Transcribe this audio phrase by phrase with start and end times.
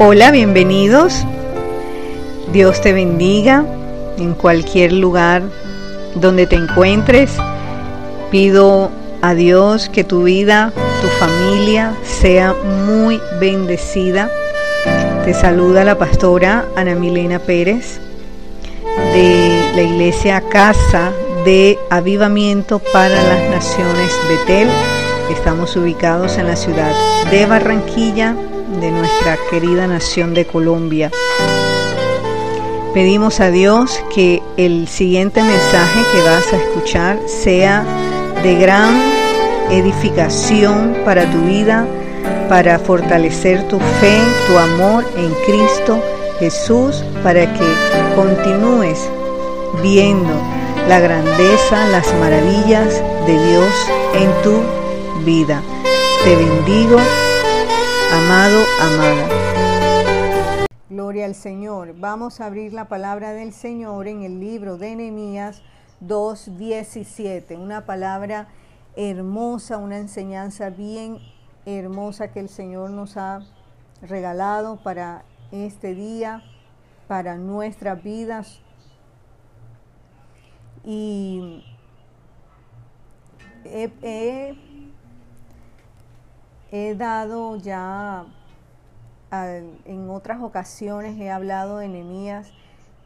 [0.00, 1.24] Hola, bienvenidos.
[2.52, 3.64] Dios te bendiga
[4.16, 5.42] en cualquier lugar
[6.14, 7.32] donde te encuentres.
[8.30, 8.92] Pido
[9.22, 10.72] a Dios que tu vida,
[11.02, 12.54] tu familia sea
[12.86, 14.30] muy bendecida.
[15.24, 18.00] Te saluda la pastora Ana Milena Pérez
[19.12, 21.10] de la iglesia Casa
[21.44, 24.68] de Avivamiento para las Naciones Betel.
[25.28, 26.92] Estamos ubicados en la ciudad
[27.32, 28.36] de Barranquilla,
[28.68, 31.10] de nuestra querida nación de Colombia.
[32.94, 37.84] Pedimos a Dios que el siguiente mensaje que vas a escuchar sea
[38.42, 39.00] de gran
[39.70, 41.86] edificación para tu vida,
[42.48, 46.02] para fortalecer tu fe, tu amor en Cristo
[46.38, 47.66] Jesús, para que
[48.14, 49.08] continúes
[49.82, 50.32] viendo
[50.88, 53.72] la grandeza, las maravillas de Dios
[54.14, 55.62] en tu vida.
[56.24, 56.98] Te bendigo
[58.12, 59.28] amado, amada.
[60.88, 61.94] Gloria al Señor.
[61.98, 65.62] Vamos a abrir la palabra del Señor en el libro de Nehemías
[66.02, 67.58] 2.17.
[67.58, 68.48] Una palabra
[68.96, 71.18] hermosa, una enseñanza bien
[71.66, 73.40] hermosa que el Señor nos ha
[74.00, 76.42] regalado para este día,
[77.06, 78.60] para nuestras vidas.
[80.84, 81.64] Y
[83.64, 84.54] he,
[86.70, 88.26] He dado ya,
[89.30, 92.52] en otras ocasiones he hablado de Nehemías,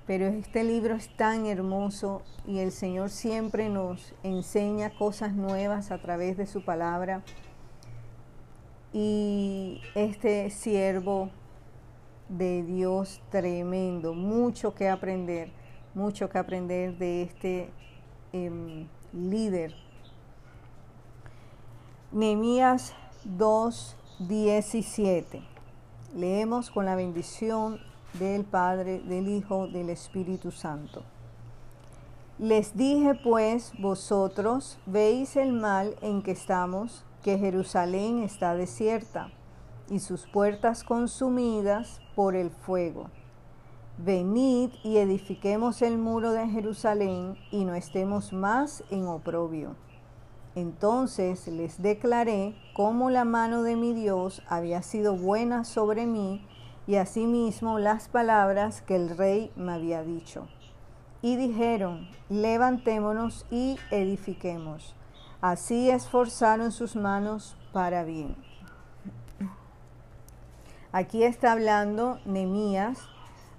[0.05, 5.98] pero este libro es tan hermoso y el Señor siempre nos enseña cosas nuevas a
[5.98, 7.22] través de su palabra.
[8.92, 11.30] Y este siervo
[12.28, 15.52] de Dios tremendo, mucho que aprender,
[15.94, 17.70] mucho que aprender de este
[18.33, 19.72] em, líder.
[22.10, 22.94] Nehemías
[23.26, 25.42] 2.17.
[26.14, 27.80] Leemos con la bendición
[28.14, 31.02] del Padre, del Hijo, del Espíritu Santo.
[32.38, 39.30] Les dije pues, vosotros veis el mal en que estamos, que Jerusalén está desierta
[39.88, 43.11] y sus puertas consumidas por el fuego.
[43.98, 49.77] Venid y edifiquemos el muro de Jerusalén y no estemos más en oprobio.
[50.55, 56.46] Entonces les declaré cómo la mano de mi Dios había sido buena sobre mí
[56.86, 60.48] y asimismo las palabras que el rey me había dicho.
[61.23, 64.95] Y dijeron, levantémonos y edifiquemos.
[65.41, 68.36] Así esforzaron sus manos para bien.
[70.91, 72.98] Aquí está hablando Nemías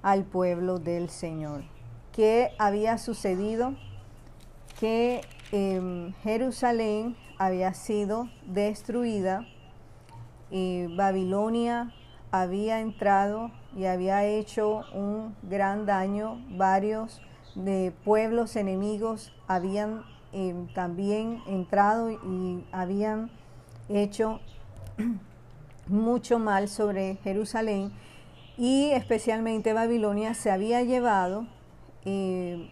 [0.03, 1.63] al pueblo del Señor.
[2.11, 3.73] ¿Qué había sucedido?
[4.79, 5.21] Que
[6.23, 9.45] Jerusalén había sido destruida
[10.49, 11.93] y Babilonia
[12.31, 16.43] había entrado y había hecho un gran daño.
[16.57, 17.21] Varios
[17.53, 23.29] de pueblos enemigos habían em, también entrado y habían
[23.89, 24.39] hecho
[25.87, 27.91] mucho mal sobre Jerusalén
[28.57, 31.45] y especialmente Babilonia se había llevado
[32.05, 32.71] eh,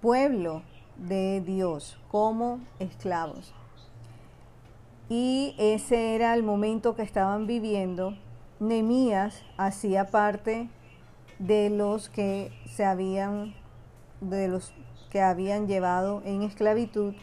[0.00, 0.62] pueblo
[0.96, 3.54] de Dios como esclavos.
[5.08, 8.16] Y ese era el momento que estaban viviendo.
[8.60, 10.68] Nemías hacía parte
[11.38, 13.54] de los que se habían
[14.20, 14.72] de los
[15.10, 17.14] que habían llevado en esclavitud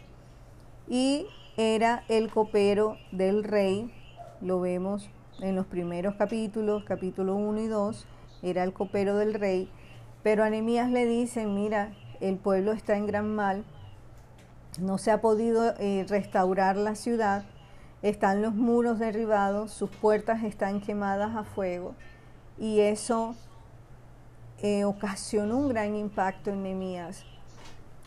[0.88, 1.26] y
[1.56, 3.92] era el copero del rey,
[4.42, 5.10] lo vemos
[5.40, 8.08] en los primeros capítulos, capítulo 1 y 2,
[8.44, 9.70] era el copero del rey,
[10.24, 13.64] pero a Nemías le dicen, mira, el pueblo está en gran mal,
[14.80, 17.44] no se ha podido eh, restaurar la ciudad,
[18.02, 21.96] están los muros derribados, sus puertas están quemadas a fuego
[22.58, 23.36] y eso
[24.62, 27.26] eh, ocasionó un gran impacto en Nehemías.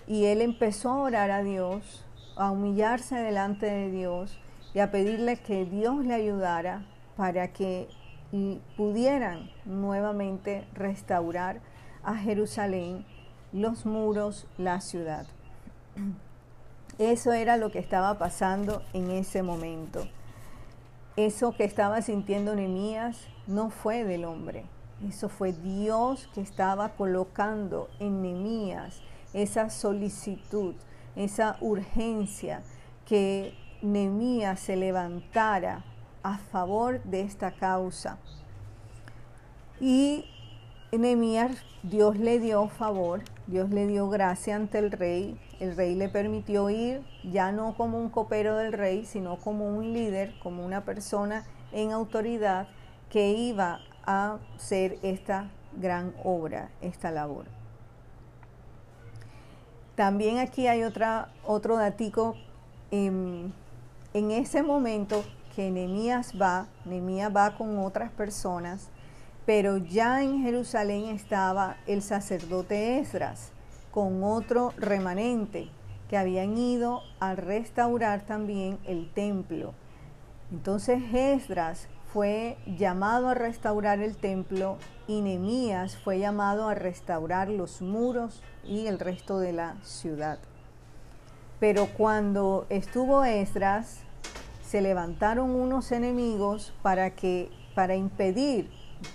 [0.06, 2.04] Y él empezó a orar a Dios,
[2.36, 4.38] a humillarse delante de Dios
[4.74, 6.84] y a pedirle que Dios le ayudara
[7.16, 7.88] para que
[8.76, 11.60] pudieran nuevamente restaurar
[12.02, 13.04] a Jerusalén
[13.52, 15.26] los muros, la ciudad.
[16.98, 20.06] Eso era lo que estaba pasando en ese momento.
[21.16, 24.64] Eso que estaba sintiendo Nehemías no fue del hombre.
[25.06, 29.02] Eso fue Dios que estaba colocando en Nehemías
[29.32, 30.74] esa solicitud,
[31.16, 32.62] esa urgencia
[33.04, 35.84] que Nehemías se levantara
[36.22, 38.18] a favor de esta causa.
[39.80, 40.24] Y
[40.92, 43.22] Nehemías, Dios le dio favor,
[43.52, 45.38] Dios le dio gracia ante el rey.
[45.60, 49.92] El rey le permitió ir ya no como un copero del rey, sino como un
[49.92, 52.66] líder, como una persona en autoridad
[53.10, 57.44] que iba a hacer esta gran obra, esta labor.
[59.96, 62.36] También aquí hay otra, otro datico.
[62.90, 63.52] en
[64.14, 68.88] ese momento que Nehemías va, Nehemías va con otras personas,
[69.46, 73.52] pero ya en Jerusalén estaba el sacerdote Esdras
[73.90, 75.68] con otro remanente
[76.08, 79.74] que habían ido a restaurar también el templo.
[80.50, 84.76] Entonces Esdras fue llamado a restaurar el templo
[85.08, 90.38] y Nehemías fue llamado a restaurar los muros y el resto de la ciudad.
[91.58, 94.00] Pero cuando estuvo Esdras,
[94.62, 98.70] se levantaron unos enemigos para que para impedir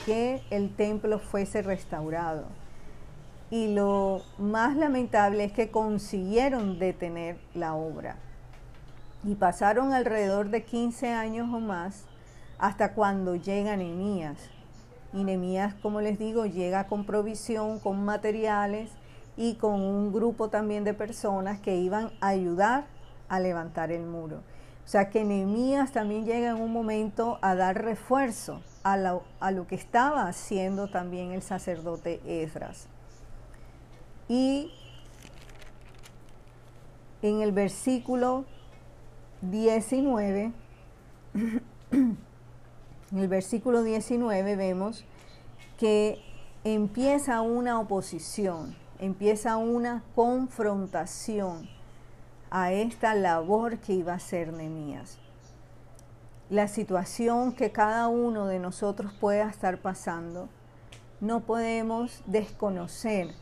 [0.05, 2.45] que el templo fuese restaurado.
[3.49, 8.17] Y lo más lamentable es que consiguieron detener la obra.
[9.23, 12.05] Y pasaron alrededor de 15 años o más
[12.59, 14.37] hasta cuando llega Nehemías.
[15.13, 18.91] Y Nehemías, como les digo, llega con provisión, con materiales
[19.37, 22.85] y con un grupo también de personas que iban a ayudar
[23.29, 24.37] a levantar el muro.
[24.85, 28.61] O sea que Nehemías también llega en un momento a dar refuerzo
[28.93, 32.87] a lo, que estaba haciendo también el sacerdote Esdras.
[34.29, 34.71] Y
[37.21, 38.45] en el versículo
[39.41, 40.53] 19
[43.09, 45.05] En el versículo 19 vemos
[45.77, 46.21] que
[46.65, 51.69] empieza una oposición, empieza una confrontación
[52.49, 55.19] a esta labor que iba a hacer Nehemías.
[56.49, 60.47] La situación que cada uno de nosotros pueda estar pasando,
[61.19, 63.33] no podemos desconocer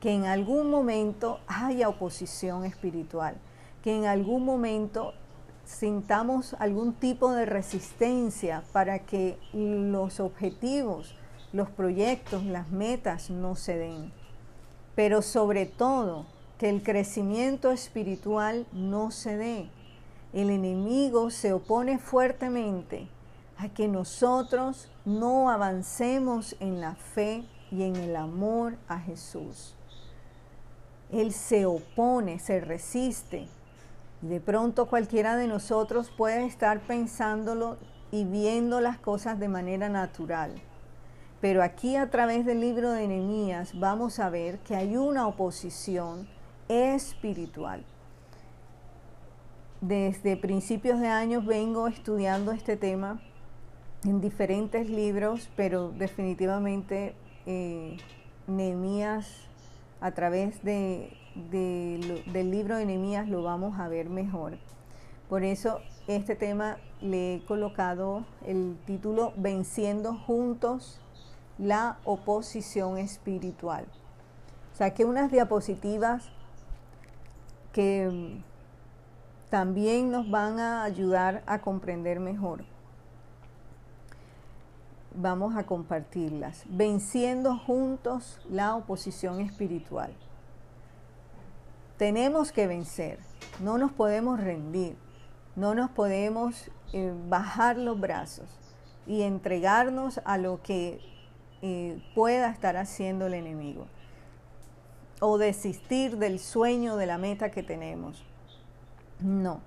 [0.00, 3.36] que en algún momento haya oposición espiritual,
[3.82, 5.12] que en algún momento
[5.66, 11.14] sintamos algún tipo de resistencia para que los objetivos,
[11.52, 14.10] los proyectos, las metas no se den.
[14.94, 16.24] Pero sobre todo,
[16.56, 19.70] que el crecimiento espiritual no se dé.
[20.32, 23.08] El enemigo se opone fuertemente
[23.56, 29.74] a que nosotros no avancemos en la fe y en el amor a Jesús.
[31.10, 33.48] Él se opone, se resiste
[34.20, 37.76] de pronto cualquiera de nosotros puede estar pensándolo
[38.10, 40.60] y viendo las cosas de manera natural.
[41.40, 46.26] Pero aquí a través del libro de Nehemías vamos a ver que hay una oposición
[46.66, 47.84] espiritual.
[49.80, 53.20] Desde principios de años vengo estudiando este tema
[54.04, 57.14] en diferentes libros, pero definitivamente
[57.46, 57.96] eh,
[58.46, 59.48] Nehemías
[60.00, 61.16] a través de
[61.50, 64.58] del libro de Nehemías lo vamos a ver mejor.
[65.28, 71.00] Por eso este tema le he colocado el título Venciendo juntos
[71.58, 73.86] la oposición espiritual.
[74.72, 76.30] Saqué unas diapositivas
[77.72, 78.40] que
[79.50, 82.64] también nos van a ayudar a comprender mejor.
[85.14, 86.64] Vamos a compartirlas.
[86.68, 90.12] Venciendo juntos la oposición espiritual.
[91.96, 93.18] Tenemos que vencer,
[93.60, 94.96] no nos podemos rendir,
[95.56, 98.48] no nos podemos eh, bajar los brazos
[99.04, 101.00] y entregarnos a lo que
[101.60, 103.86] eh, pueda estar haciendo el enemigo
[105.20, 108.24] o desistir del sueño, de la meta que tenemos.
[109.20, 109.60] No,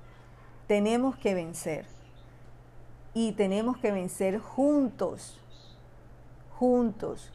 [0.68, 1.86] tenemos que vencer
[3.14, 5.40] y tenemos que vencer juntos,
[6.58, 7.32] juntos,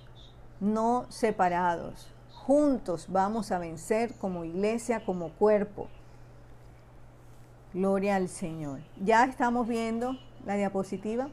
[0.61, 2.09] no separados
[2.47, 5.89] juntos vamos a vencer como iglesia, como cuerpo.
[7.75, 8.79] Gloria al Señor.
[9.03, 11.29] Ya estamos viendo la diapositiva.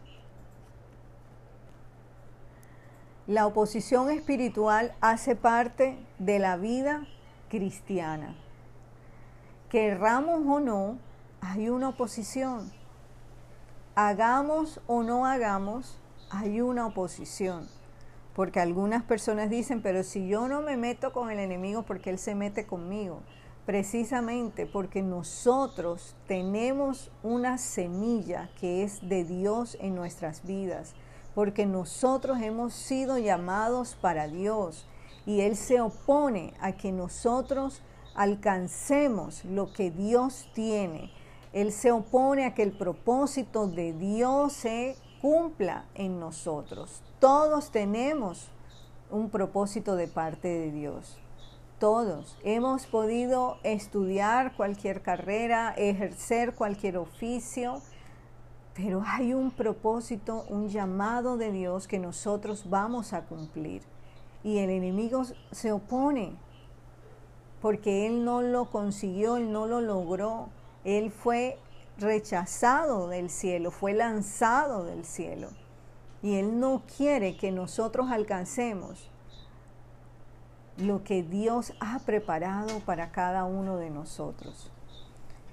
[3.28, 7.06] La oposición espiritual hace parte de la vida
[7.48, 8.36] cristiana.
[9.74, 11.00] Querramos o no,
[11.42, 12.72] hay una oposición.
[13.96, 15.98] Hagamos o no hagamos,
[16.30, 17.68] hay una oposición.
[18.36, 22.20] Porque algunas personas dicen, pero si yo no me meto con el enemigo, porque él
[22.20, 23.24] se mete conmigo?
[23.66, 30.94] Precisamente porque nosotros tenemos una semilla que es de Dios en nuestras vidas,
[31.34, 34.88] porque nosotros hemos sido llamados para Dios
[35.26, 37.82] y Él se opone a que nosotros
[38.16, 41.12] alcancemos lo que Dios tiene.
[41.52, 47.02] Él se opone a que el propósito de Dios se cumpla en nosotros.
[47.20, 48.50] Todos tenemos
[49.10, 51.18] un propósito de parte de Dios.
[51.80, 57.82] Todos hemos podido estudiar cualquier carrera, ejercer cualquier oficio,
[58.74, 63.84] Pero hay un propósito, un llamado de Dios que nosotros vamos a cumplir.
[64.44, 66.36] Y el enemigo se opone
[67.64, 70.50] porque él no lo consiguió, él no lo logró.
[70.84, 71.58] Él fue
[71.98, 75.48] rechazado del cielo, fue lanzado del cielo.
[76.22, 79.10] Y Él no quiere que nosotros alcancemos
[80.76, 84.70] lo que Dios ha preparado para cada uno de nosotros.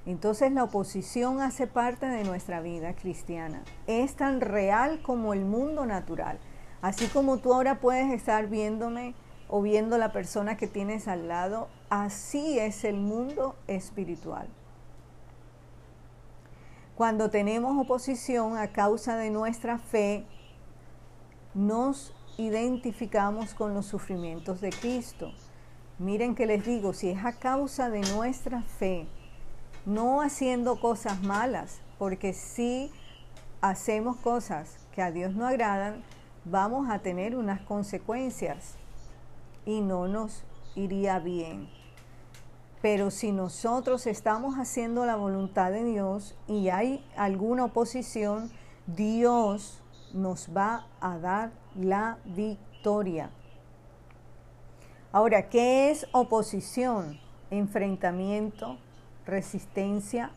[0.05, 3.63] Entonces la oposición hace parte de nuestra vida cristiana.
[3.87, 6.41] Es tan real como el mundo natural.
[6.83, 9.15] Así como tú ahora puedes estar viéndome
[9.47, 14.49] o viendo la persona que tienes al lado, así es el mundo espiritual.
[16.95, 20.25] Cuando tenemos oposición a causa de nuestra fe,
[21.53, 25.33] nos identificamos con los sufrimientos de Cristo.
[25.99, 29.07] Miren que les digo, si es a causa de nuestra fe,
[29.85, 32.91] no haciendo cosas malas, porque si
[33.61, 36.03] hacemos cosas que a Dios no agradan,
[36.45, 38.77] vamos a tener unas consecuencias
[39.67, 40.45] y no nos
[40.75, 41.80] iría bien.
[42.83, 48.51] Pero si nosotros estamos haciendo la voluntad de Dios y hay alguna oposición,
[48.87, 49.83] Dios
[50.15, 53.31] nos va a dar la victoria.
[55.13, 57.21] Ahora, ¿qué es oposición?
[57.51, 58.79] Enfrentamiento,
[59.27, 60.31] resistencia,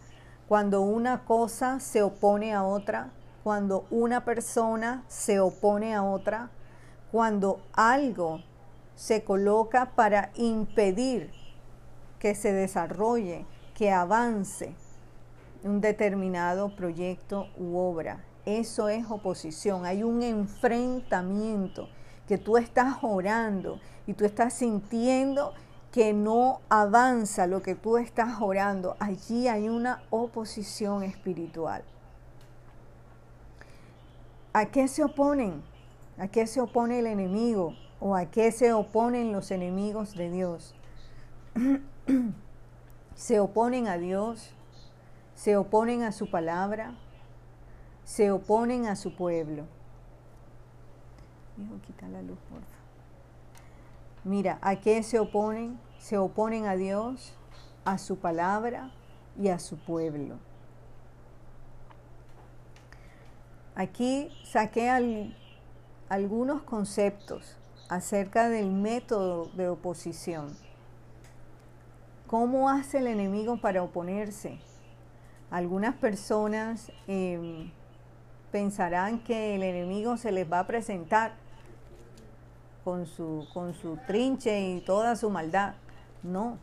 [0.47, 3.11] cuando una cosa se opone a otra,
[3.43, 6.49] cuando una persona se opone a otra,
[7.11, 8.41] cuando algo
[8.95, 11.42] se coloca para impedir
[12.23, 14.73] que se desarrolle, que avance
[15.61, 18.23] un determinado proyecto u obra.
[18.45, 19.85] Eso es oposición.
[19.85, 21.89] Hay un enfrentamiento
[22.25, 25.53] que tú estás orando y tú estás sintiendo
[25.91, 28.95] que no avanza lo que tú estás orando.
[28.99, 31.83] Allí hay una oposición espiritual.
[34.53, 35.61] ¿A qué se oponen?
[36.17, 37.73] ¿A qué se opone el enemigo?
[37.99, 40.73] ¿O a qué se oponen los enemigos de Dios?
[43.15, 44.51] se oponen a Dios,
[45.35, 46.95] se oponen a su palabra,
[48.03, 49.65] se oponen a su pueblo.
[51.85, 52.37] Quita la luz,
[54.23, 55.79] Mira, ¿a qué se oponen?
[55.99, 57.33] Se oponen a Dios,
[57.85, 58.91] a su palabra
[59.37, 60.39] y a su pueblo.
[63.75, 64.89] Aquí saqué
[66.09, 67.57] algunos conceptos
[67.89, 70.55] acerca del método de oposición.
[72.33, 74.57] ¿Cómo hace el enemigo para oponerse?
[75.51, 77.69] Algunas personas em,
[78.51, 81.35] pensarán que el enemigo se les va a presentar
[82.83, 85.75] con su, con su trinche y toda su maldad.
[86.23, 86.57] No.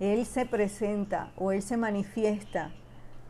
[0.00, 2.72] Él se presenta o él se manifiesta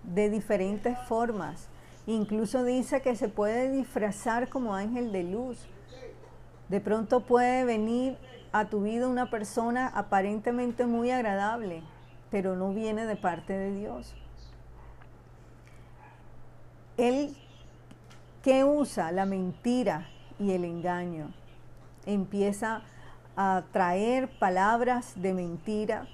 [0.03, 1.69] de diferentes formas.
[2.07, 5.69] Incluso dice que se puede disfrazar como ángel de luz.
[6.71, 8.17] De pronto puede venir
[8.53, 11.83] a tu vida una persona aparentemente muy agradable,
[12.31, 14.15] pero no viene de parte de Dios.
[16.97, 17.37] Él
[18.43, 21.33] que usa la mentira y el engaño.
[22.07, 22.83] Empieza
[23.37, 26.07] a traer palabras de mentira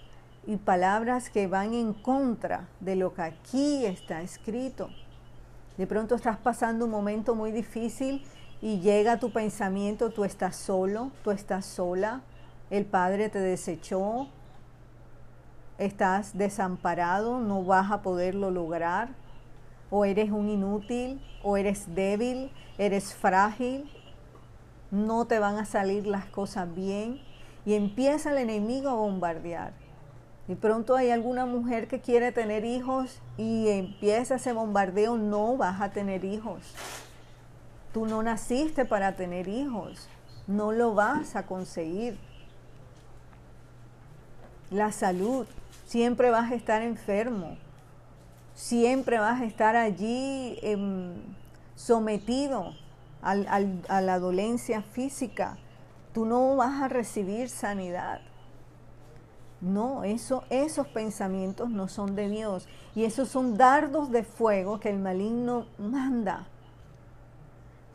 [0.47, 4.91] y palabras que van en contra de lo que aquí está escrito.
[5.77, 8.25] De pronto estás pasando un momento muy difícil
[8.61, 12.23] y llega tu pensamiento, tú estás solo, tú estás sola,
[12.71, 14.29] el Padre te desechó,
[15.79, 19.11] estás desamparado, no vas a poderlo lograr
[19.91, 23.89] o eres un inútil, o eres débil, eres frágil,
[24.91, 27.21] no te van a salir las cosas bien
[27.65, 29.73] y empieza el enemigo a bombardear.
[30.49, 35.81] Y pronto hay alguna mujer que quiere tener hijos y empieza ese bombardeo, no vas
[35.81, 36.63] a tener hijos.
[37.97, 40.07] Tú no naciste para tener hijos,
[40.47, 42.19] no lo vas a conseguir.
[44.71, 45.47] La salud,
[45.87, 47.57] siempre vas a estar enfermo,
[48.55, 51.15] siempre vas a estar allí em,
[51.75, 52.75] sometido
[53.23, 55.57] a la dolencia física.
[56.13, 58.21] Tú no vas a recibir sanidad.
[59.63, 62.69] No, eso, esos pensamientos no son de Dios.
[62.95, 66.47] Y esos son dardos de fuego que el maligno manda.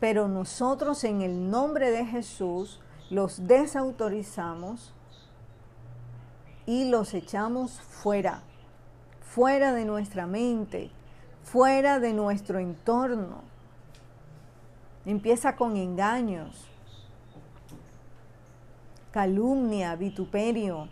[0.02, 4.92] Pero nosotros en el nombre de Jesús los desautorizamos
[6.66, 8.42] y los echamos fuera
[9.32, 10.90] fuera de nuestra mente,
[11.42, 13.42] fuera de nuestro entorno.
[15.06, 16.66] Empieza con engaños,
[19.10, 20.88] calumnia, vituperio.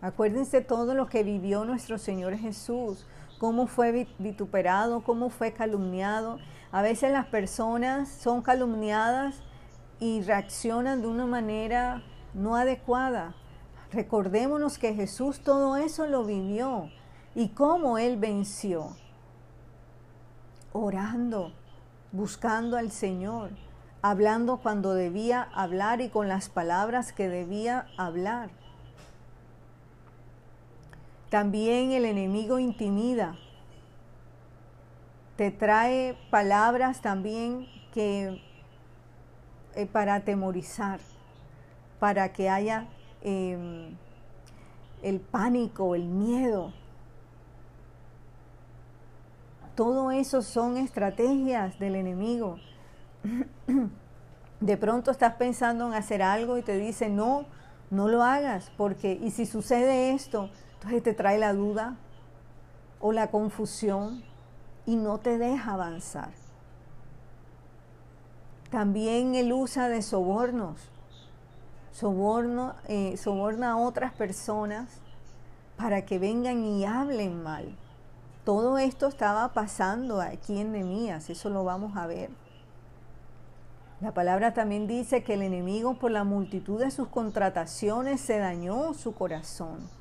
[0.00, 3.04] Acuérdense todo lo que vivió nuestro Señor Jesús
[3.40, 6.38] cómo fue vituperado, cómo fue calumniado.
[6.72, 9.42] A veces las personas son calumniadas
[9.98, 13.34] y reaccionan de una manera no adecuada.
[13.92, 16.90] Recordémonos que Jesús todo eso lo vivió
[17.34, 18.96] y cómo Él venció.
[20.72, 21.52] Orando,
[22.12, 23.50] buscando al Señor,
[24.00, 28.50] hablando cuando debía hablar y con las palabras que debía hablar.
[31.30, 33.36] También el enemigo intimida.
[35.40, 38.42] Te trae palabras también que
[39.74, 41.00] eh, para atemorizar,
[41.98, 42.88] para que haya
[43.22, 43.96] em,
[45.00, 46.74] el pánico, el miedo.
[49.74, 52.58] Todo eso son estrategias del enemigo.
[54.60, 57.46] De pronto estás pensando en hacer algo y te dice, no,
[57.88, 61.96] no lo hagas, porque, y si sucede esto, entonces te trae la duda
[63.00, 64.28] o la confusión
[64.86, 66.30] y no te deja avanzar.
[68.70, 70.78] También él usa de sobornos.
[71.92, 75.00] Soborno, eh, soborna a otras personas
[75.76, 77.76] para que vengan y hablen mal.
[78.44, 82.30] Todo esto estaba pasando aquí en Nemías, eso lo vamos a ver.
[84.00, 88.94] La palabra también dice que el enemigo por la multitud de sus contrataciones se dañó
[88.94, 89.99] su corazón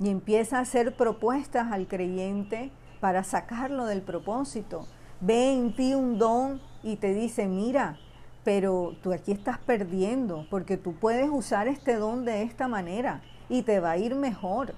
[0.00, 4.86] y empieza a hacer propuestas al creyente para sacarlo del propósito.
[5.20, 7.98] Ve en ti un don y te dice, mira,
[8.42, 13.62] pero tú aquí estás perdiendo porque tú puedes usar este don de esta manera y
[13.62, 14.74] te va a ir mejor.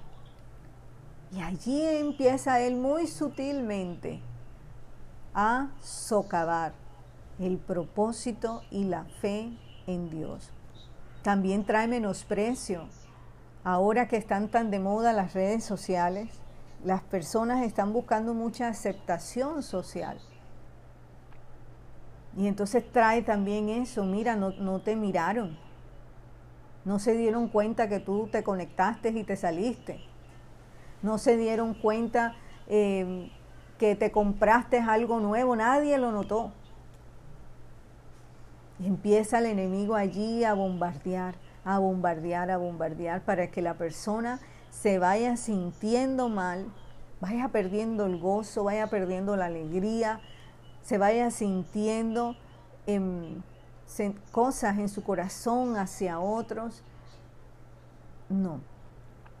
[1.31, 4.19] Y allí empieza él muy sutilmente
[5.33, 6.73] a socavar
[7.39, 9.51] el propósito y la fe
[9.87, 10.51] en Dios.
[11.23, 12.83] También trae menosprecio,
[13.63, 16.29] Ahora que están tan de moda las redes sociales,
[16.83, 20.19] las personas están buscando mucha aceptación social.
[22.35, 25.57] Y entonces trae también eso, mira, no, te miraron,
[26.83, 30.01] no se dieron cuenta que tú te conectaste y te saliste,
[31.01, 32.35] no se dieron cuenta
[32.67, 33.31] eh,
[33.77, 36.51] que te compraste algo nuevo, nadie lo notó.
[38.83, 41.35] Empieza el enemigo allí a bombardear
[41.65, 46.65] a bombardear, a bombardear, para que la persona se vaya sintiendo mal,
[47.21, 50.19] vaya perdiendo el gozo, vaya perdiendo la alegría,
[50.81, 52.35] se vaya sintiendo
[54.31, 56.83] cosas en su corazón hacia otros.
[58.29, 58.59] No,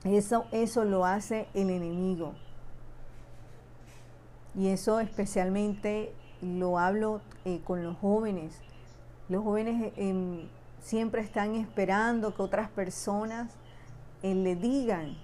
[0.03, 2.33] eso, eso lo hace el enemigo.
[4.55, 8.61] Y eso especialmente lo hablo eh, con los jóvenes.
[9.29, 10.49] Los jóvenes en
[10.83, 13.53] siempre están esperando que otras personas
[14.21, 15.17] eh, le digan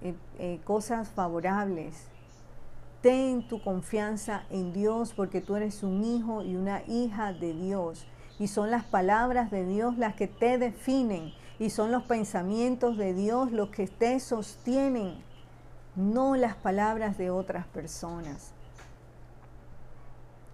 [0.00, 2.06] eh, eh, cosas favorables.
[3.02, 8.06] Ten tu confianza en Dios porque tú eres un hijo y una hija de Dios.
[8.38, 11.32] Y son las palabras de Dios las que te definen.
[11.58, 15.14] Y son los pensamientos de Dios los que te sostienen.
[15.96, 18.52] No las palabras de otras personas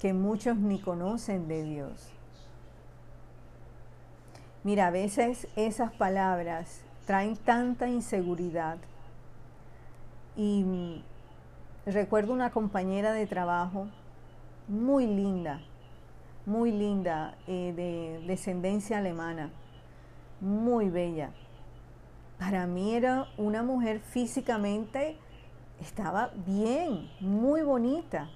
[0.00, 2.15] que muchos ni conocen de Dios.
[4.66, 8.78] Mira, a veces esas palabras traen tanta inseguridad.
[10.34, 11.02] Y mm,
[11.88, 13.86] recuerdo una compañera de trabajo
[14.66, 15.60] muy linda,
[16.46, 19.50] muy linda, eh, de descendencia alemana,
[20.40, 21.30] muy bella.
[22.36, 25.16] Para mí era una mujer físicamente,
[25.80, 28.30] estaba bien, muy bonita,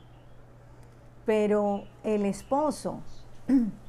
[1.27, 3.01] pero el esposo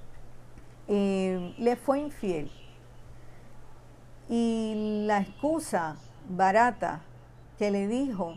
[0.88, 2.52] Eh, le fue infiel.
[4.30, 5.98] Y la excusa
[6.30, 7.02] barata
[7.58, 8.36] que le dijo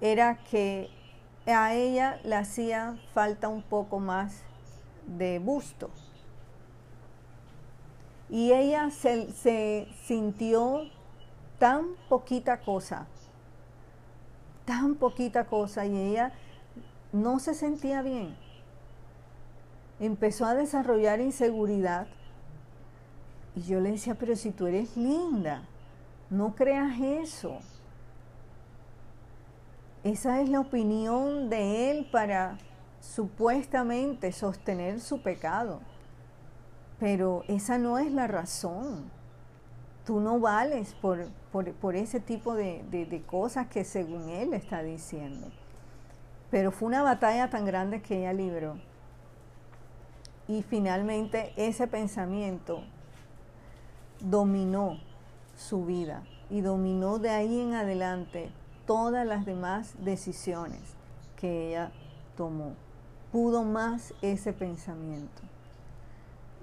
[0.00, 0.90] era que
[1.46, 4.42] a ella le hacía falta un poco más
[5.06, 5.90] de busto.
[8.28, 10.82] Y ella se, se sintió
[11.58, 13.06] tan poquita cosa,
[14.64, 16.32] tan poquita cosa, y ella
[17.12, 18.36] no se sentía bien
[20.00, 22.08] empezó a desarrollar inseguridad.
[23.54, 25.62] Y yo le decía, pero si tú eres linda,
[26.30, 27.58] no creas eso.
[30.02, 32.56] Esa es la opinión de él para
[33.00, 35.80] supuestamente sostener su pecado.
[36.98, 39.10] Pero esa no es la razón.
[40.06, 45.48] Tú no vales por, por, ese tipo de, de cosas que según él está diciendo.
[46.50, 48.76] Pero fue una batalla tan grande que ella libró.
[50.50, 52.82] Y finalmente ese pensamiento
[54.18, 54.98] dominó
[55.56, 56.24] su vida.
[56.52, 58.50] y dominó de ahí en adelante
[58.84, 60.80] todas las demás decisiones
[61.36, 61.92] que ella
[62.36, 62.72] tomó.
[63.30, 65.42] Pudo más ese pensamiento.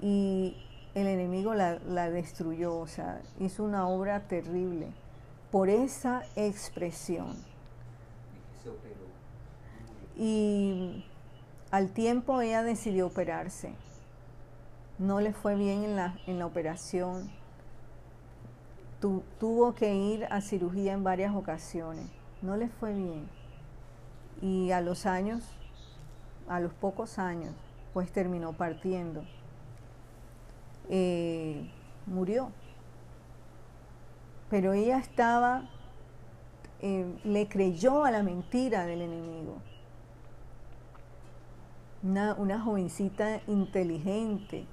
[0.02, 0.58] Y
[0.94, 4.88] el enemigo la, la destruyó, o sea, hizo una obra terrible
[5.50, 7.38] por esa expresión.
[10.18, 11.06] Y
[11.72, 13.74] al tiempo ella decidió operarse.
[15.00, 17.30] No le fue bien en la, en la operación.
[19.00, 22.06] tuvo que ir a cirugía en varias ocasiones.
[22.42, 23.28] No le fue bien.
[24.42, 25.44] Y a los años,
[26.48, 27.54] a los pocos años,
[27.94, 29.24] pues terminó partiendo.
[30.90, 31.70] Eh,
[32.06, 32.52] murió.
[34.50, 35.70] Pero ella estaba,
[36.82, 39.58] eh, le creyó a la mentira del enemigo
[42.04, 44.66] una, jovencita inteligente,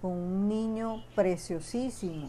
[0.00, 2.28] con un niño preciosísimo.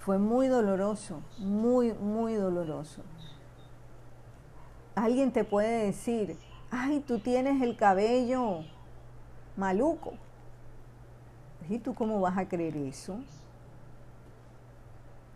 [0.00, 3.02] Fue muy doloroso, muy, muy doloroso.
[4.94, 6.36] Alguien te puede decir,
[6.70, 8.64] ay, tú tienes el cabello
[9.56, 10.14] maluco.
[11.68, 13.18] ¿Y tú cómo vas a creer eso?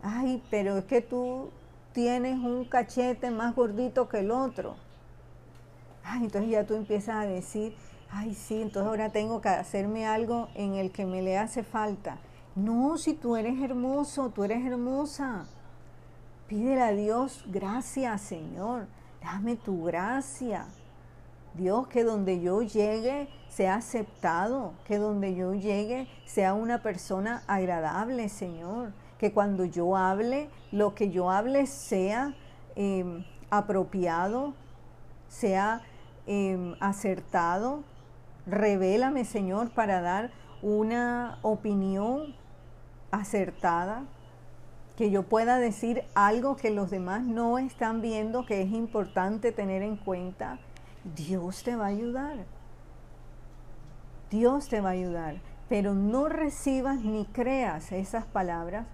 [0.03, 1.51] Ay, pero es que tú
[1.93, 4.77] tienes un cachete más gordito que el otro
[6.05, 7.75] ay, entonces ya tú empiezas a decir,
[8.11, 12.19] ay, sí, entonces ahora tengo que hacerme algo en el que me le hace falta.
[12.55, 15.47] No, si tú eres hermoso, tú eres hermosa.
[16.47, 18.87] Pídele a Dios, gracias Señor,
[19.23, 20.67] dame tu gracia.
[21.55, 28.29] Dios, que donde yo llegue sea aceptado, que donde yo llegue sea una persona agradable,
[28.29, 28.93] Señor.
[29.19, 32.35] Que cuando yo hable, lo que yo hable sea
[32.75, 34.55] eh, apropiado,
[35.29, 35.83] sea
[36.27, 37.85] Em, acertado.
[38.47, 40.31] Revélame, Señor, para dar
[40.63, 42.35] una opinión
[43.11, 44.05] acertada,
[44.97, 49.83] que yo pueda decir algo que los demás no están viendo que es importante tener
[49.83, 50.59] en cuenta.
[51.17, 52.47] Dios te va a ayudar.
[54.31, 55.37] Dios te va a ayudar.
[55.69, 58.87] Pero no recibas ni creas esas palabras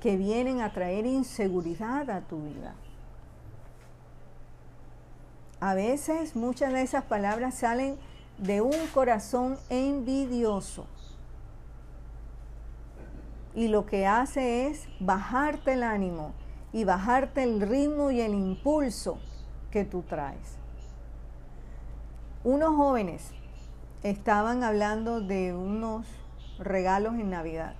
[0.00, 2.74] que vienen a traer inseguridad a tu vida.
[5.60, 7.98] A veces muchas de esas palabras salen
[8.38, 10.86] de un corazón envidioso.
[13.54, 16.32] Y lo que hace es bajarte el ánimo
[16.72, 19.18] y bajarte el ritmo y el impulso
[19.70, 20.56] que tú traes.
[22.42, 23.32] Unos jóvenes
[24.02, 26.06] estaban hablando de unos
[26.58, 27.74] regalos en Navidad.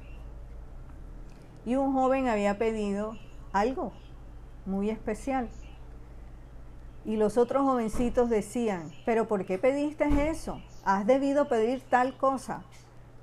[1.64, 3.16] Y un joven había pedido
[3.52, 3.92] algo
[4.66, 5.48] muy especial.
[7.04, 10.60] Y los otros jovencitos decían, pero ¿por qué pediste eso?
[10.84, 12.62] Has debido pedir tal cosa.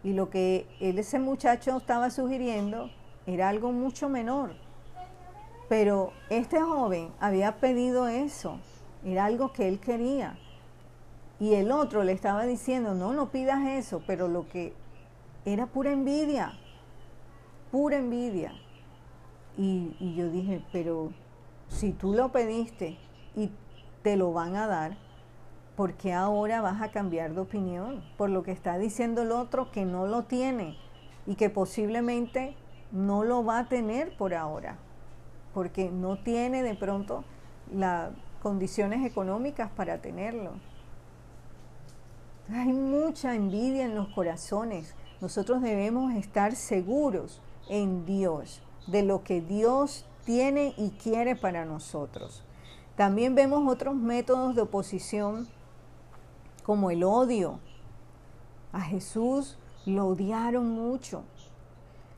[0.04, 2.90] Y lo que él, ese muchacho estaba sugiriendo
[3.26, 4.52] era algo mucho menor.
[5.70, 8.60] Pero este joven había pedido eso,
[9.04, 10.38] era algo que él quería.
[11.40, 14.74] Y el otro le estaba diciendo, no, no pidas eso, pero lo que
[15.46, 16.54] era pura envidia,
[17.72, 18.54] pura envidia.
[19.58, 21.12] Y, y yo dije, pero
[21.68, 22.98] si tú lo pediste
[23.36, 23.52] y
[24.02, 24.98] te lo van a dar,
[25.76, 29.86] porque ahora vas a cambiar de opinión por lo que está diciendo el otro que
[29.86, 30.78] no lo tiene
[31.26, 32.56] y que posiblemente
[32.92, 34.78] no lo va a tener por ahora,
[35.54, 37.24] porque no tiene de pronto
[37.74, 40.54] las condiciones económicas para tenerlo.
[42.50, 44.96] Hay mucha envidia en los corazones.
[45.20, 52.47] Nosotros debemos estar seguros en Dios, de lo que Dios tiene y quiere para nosotros.
[52.98, 55.48] También vemos otros métodos de oposición
[56.64, 57.60] como el odio.
[58.74, 61.24] A Jesús lo odiaron mucho.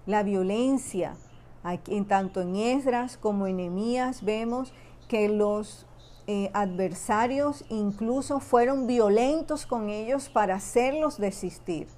[0.06, 1.18] La violencia,
[1.66, 4.72] en, tanto en Esdras como en Nehemías vemos
[5.10, 5.86] que los
[6.28, 11.90] eh, adversarios incluso fueron violentos con ellos para hacerlos desistir.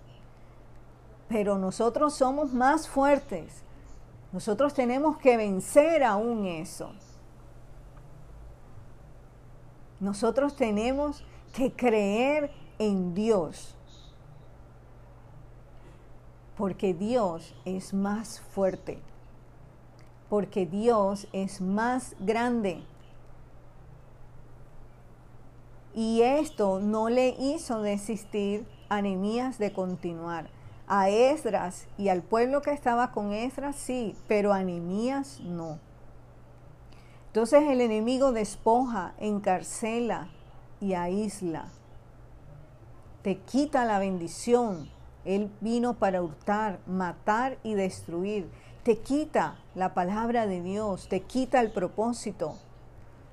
[1.29, 3.61] Pero nosotros somos más fuertes.
[4.33, 6.91] Nosotros tenemos que vencer aún eso.
[10.01, 13.75] Nosotros tenemos que creer en Dios.
[16.57, 18.99] Porque Dios es más fuerte.
[20.27, 22.83] Porque Dios es más grande.
[25.93, 30.49] Y esto no le hizo desistir a Nehemías de continuar.
[30.87, 35.90] A Esdras y al pueblo que estaba con Esdras sí, pero a no.
[37.31, 40.27] Entonces el enemigo despoja, encarcela
[40.81, 41.69] y aísla.
[43.21, 44.89] Te quita la bendición
[45.23, 48.49] Él vino para hurtar, matar y destruir.
[48.83, 52.57] Te quita la palabra de Dios, te quita el propósito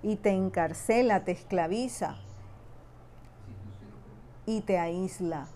[0.04, 2.18] y te encarcela, te esclaviza
[4.46, 5.48] y te aísla.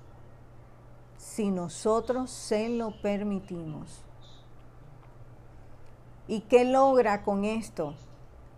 [1.16, 4.02] Si nosotros se lo permitimos.
[6.26, 7.94] ¿Y qué logra con esto?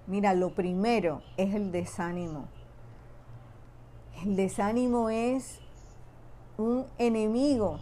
[0.06, 2.46] Mira, lo primero es el desánimo.
[4.22, 5.60] El desánimo es
[6.58, 7.80] un enemigo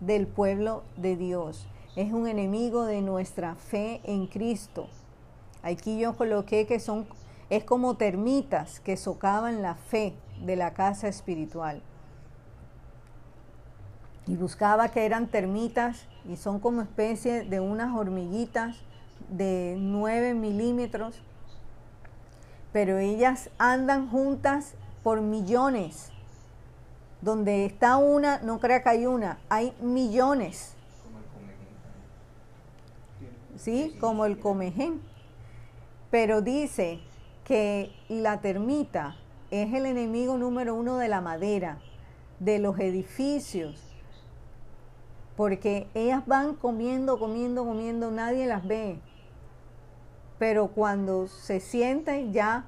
[0.00, 1.66] del pueblo de Dios.
[1.96, 4.88] Es un enemigo de nuestra fe en Cristo.
[5.62, 7.06] Aquí yo coloqué que son
[7.50, 11.82] es como termitas que socavan la fe de la casa espiritual.
[14.26, 18.82] Y buscaba que eran termitas y son como especie de unas hormiguitas
[19.28, 21.20] de 9 milímetros,
[22.72, 26.10] pero ellas andan juntas por millones.
[27.20, 30.74] Donde está una, no crea que hay una, hay millones.
[33.56, 33.96] ¿Sí?
[34.00, 35.00] Como el comején.
[36.10, 37.00] Pero dice
[37.44, 39.16] que la termita
[39.50, 41.78] es el enemigo número uno de la madera,
[42.40, 43.80] de los edificios,
[45.36, 48.98] porque ellas van comiendo, comiendo, comiendo, nadie las ve.
[50.38, 52.64] Pero cuando se sienten ya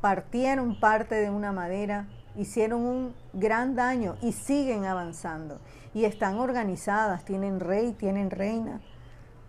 [0.00, 5.60] partieron parte de una madera, hicieron un gran daño y siguen avanzando.
[5.94, 8.80] Y están organizadas, tienen rey, tienen reina.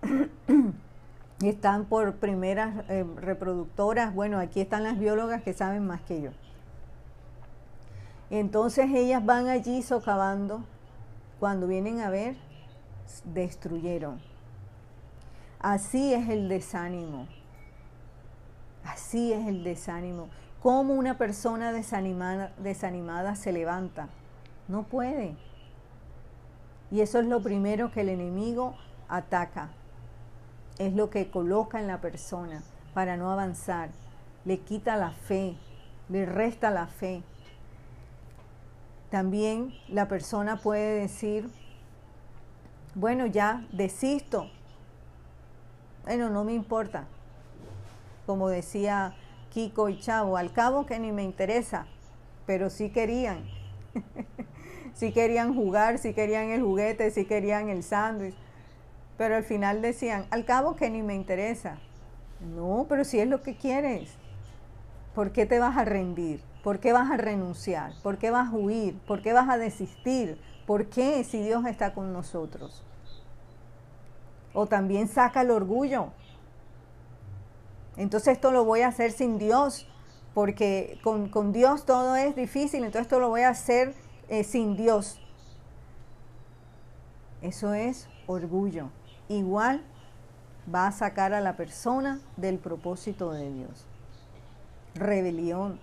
[1.39, 4.13] y están por primeras eh, reproductoras.
[4.13, 6.31] Bueno, aquí están las biólogas que saben más que yo.
[8.29, 10.63] Entonces ellas van allí socavando.
[11.39, 12.37] Cuando vienen a ver,
[13.25, 14.21] destruyeron.
[15.59, 17.27] Así es el desánimo.
[18.85, 20.29] Así es el desánimo.
[20.61, 24.09] ¿Cómo una persona desanimada, desanimada se levanta?
[24.67, 25.35] No puede.
[26.91, 28.75] Y eso es lo primero que el enemigo
[29.09, 29.69] ataca.
[30.77, 33.89] Es lo que coloca en la persona para no avanzar.
[34.43, 35.55] Le quita la fe,
[36.09, 37.23] le resta la fe.
[39.09, 41.49] También la persona puede decir,
[42.93, 44.49] bueno, ya desisto.
[46.03, 47.07] Bueno, no me importa.
[48.25, 49.15] Como decía
[49.51, 51.87] Kiko y Chavo, al cabo que ni me interesa,
[52.45, 53.45] pero sí querían.
[54.93, 58.35] sí querían jugar, sí querían el juguete, sí querían el sándwich.
[59.17, 61.77] Pero al final decían, al cabo que ni me interesa.
[62.55, 64.13] No, pero si es lo que quieres,
[65.13, 66.41] ¿por qué te vas a rendir?
[66.63, 67.93] ¿Por qué vas a renunciar?
[68.03, 68.97] ¿Por qué vas a huir?
[69.07, 70.37] ¿Por qué vas a desistir?
[70.65, 72.83] ¿Por qué si Dios está con nosotros?
[74.53, 76.09] O también saca el orgullo.
[77.97, 79.87] Entonces esto lo voy a hacer sin Dios,
[80.33, 83.93] porque con, Dios todo es difícil, entonces esto lo voy a hacer
[84.27, 85.21] eh, sin Dios.
[87.41, 88.89] Eso es orgullo.
[89.29, 89.83] Igual
[90.73, 93.85] va a sacar a la persona del propósito de Dios.
[94.95, 95.79] Rebelión,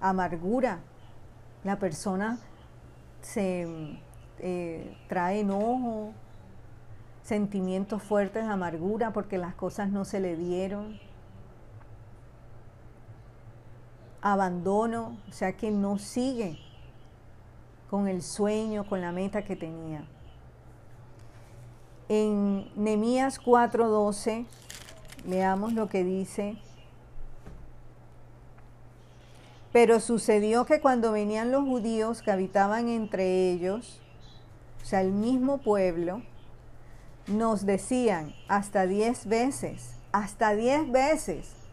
[0.00, 0.80] amargura.
[1.64, 2.38] La persona
[3.20, 3.98] se
[4.38, 6.12] eh, trae enojo,
[7.22, 10.98] sentimientos fuertes de amargura porque las cosas no se le dieron.
[14.32, 16.58] Abandono, o sea que no sigue
[17.90, 20.04] con el sueño, con la meta que tenía.
[22.08, 24.46] En Nehemías 4:12
[25.26, 26.58] leamos lo que dice
[29.76, 34.00] Pero sucedió que cuando venían los judíos que habitaban entre ellos,
[34.82, 36.22] o sea, el mismo pueblo,
[37.26, 41.65] nos decían hasta diez veces, hasta diez veces,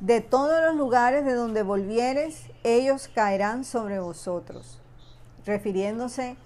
[0.00, 4.80] de todos los lugares de donde volvieres, ellos caerán sobre vosotros,
[5.44, 6.36] refiriéndose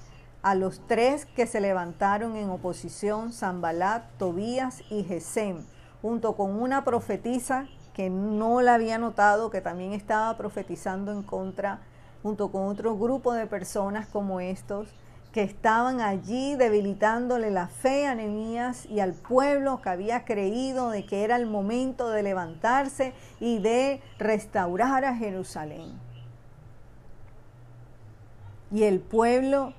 [0.43, 5.65] a los tres que se levantaron en oposición, Zambalat, Tobías y Gesem,
[6.03, 11.79] junto con una profetisa que no la había notado, que también estaba profetizando en contra,
[12.25, 14.89] junto con otro grupo de personas como estos,
[15.35, 21.05] que estaban allí debilitándole la fe a Nehemías y al pueblo que había creído de
[21.07, 25.99] que era el momento de levantarse y de restaurar a Jerusalén.
[28.71, 29.75] Y el pueblo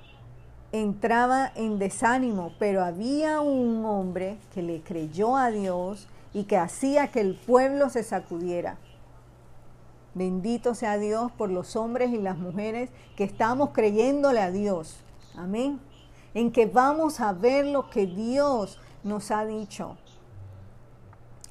[0.73, 7.07] entraba en desánimo, pero había un hombre que le creyó a Dios y que hacía
[7.07, 8.75] que el pueblo se sacudiera.
[10.15, 14.97] Bendito sea Dios por los hombres y las mujeres que estamos creyéndole a Dios.
[15.37, 15.79] Amén.
[16.33, 19.97] En que vamos a ver lo que Dios nos ha dicho.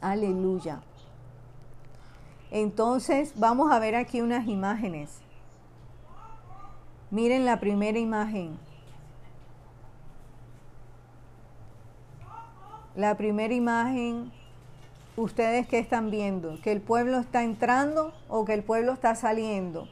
[0.00, 0.82] Aleluya.
[2.50, 5.20] Entonces vamos a ver aquí unas imágenes.
[7.10, 8.58] Miren la primera imagen.
[12.94, 14.30] La primera imagen,
[15.16, 19.88] ustedes que están viendo, que el pueblo está entrando o que el pueblo está saliendo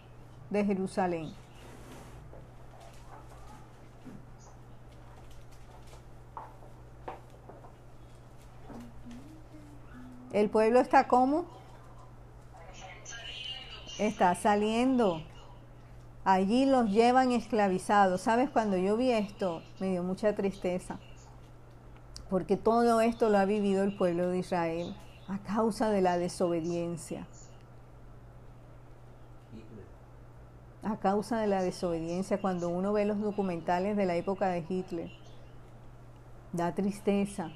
[0.50, 1.41] de Jerusalén.
[10.32, 11.44] El pueblo está como?
[13.98, 15.22] Está saliendo.
[16.24, 18.22] Allí los llevan esclavizados.
[18.22, 18.48] ¿Sabes?
[18.48, 20.98] Cuando yo vi esto, me dio mucha tristeza.
[22.30, 24.96] Porque todo esto lo ha vivido el pueblo de Israel
[25.28, 27.26] a causa de la desobediencia.
[30.82, 35.10] A causa de la desobediencia, cuando uno ve los documentales de la época de Hitler,
[36.52, 37.50] da tristeza.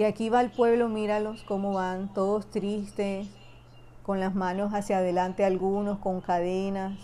[0.00, 3.28] Y aquí va el pueblo, míralos cómo van, todos tristes,
[4.02, 6.98] con las manos hacia adelante algunos, con cadenas.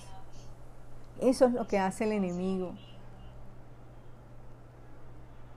[1.21, 2.73] Eso es lo que hace el enemigo.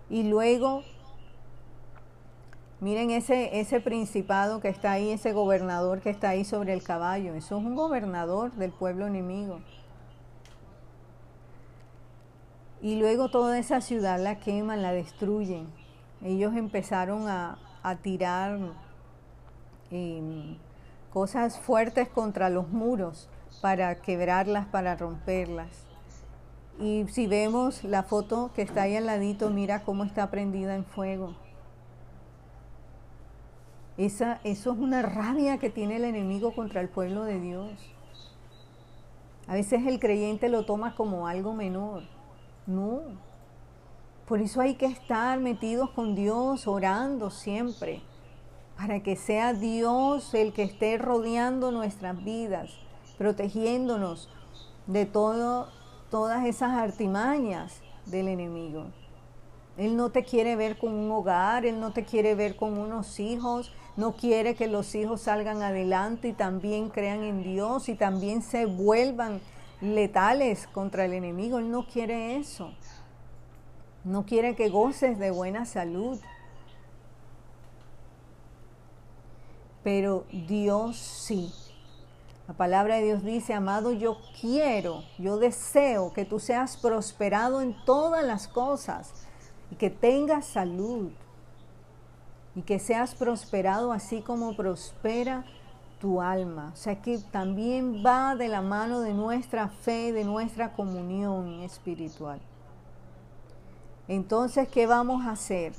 [0.10, 0.84] Y luego,
[2.82, 7.36] miren ese, ese principado que está ahí, ese gobernador que está ahí sobre el caballo.
[7.36, 9.62] Eso es un gobernador del pueblo enemigo.
[12.82, 15.79] Y luego toda esa ciudad la queman, la destruyen.
[16.24, 17.58] Ellos empezaron a,
[18.02, 18.60] tirar
[19.90, 20.58] em,
[21.12, 23.30] cosas fuertes contra los muros
[23.62, 25.88] para quebrarlas, para romperlas.
[26.80, 30.86] Y si vemos la foto que está ahí al ladito, mira cómo está prendida en
[30.86, 31.36] fuego.
[33.98, 37.72] Esa, eso es una rabia que tiene el enemigo contra el pueblo de Dios.
[39.48, 42.04] A veces el creyente lo toma como algo menor.
[42.66, 43.02] No.
[44.30, 48.04] Por eso hay que estar metidos con Dios, orando siempre,
[48.78, 52.70] para que sea Dios el que esté rodeando nuestras vidas,
[53.18, 54.30] protegiéndonos
[54.86, 55.70] de todo
[56.12, 58.86] todas esas artimañas del enemigo.
[59.78, 63.20] Él no te quiere ver con un hogar, Él no te quiere ver con unos
[63.20, 68.44] hijos, no quiere que los hijos salgan adelante y también crean en Dios y también
[68.44, 69.42] se vuelvan
[69.82, 71.58] letales contra el enemigo.
[71.58, 72.70] Él no quiere eso.
[74.04, 76.20] No quiere que goces de buena salud.
[79.84, 81.52] Pero Dios sí.
[82.48, 87.76] La palabra de Dios dice, amado, yo quiero, yo deseo que tú seas prosperado en
[87.86, 89.14] todas las cosas
[89.70, 91.12] y que tengas salud
[92.56, 95.46] y que seas prosperado así como prospera
[96.00, 96.72] tu alma.
[96.74, 102.40] O sea que también va de la mano de nuestra fe, de nuestra comunión espiritual.
[104.10, 105.72] Entonces, ¿qué vamos a hacer?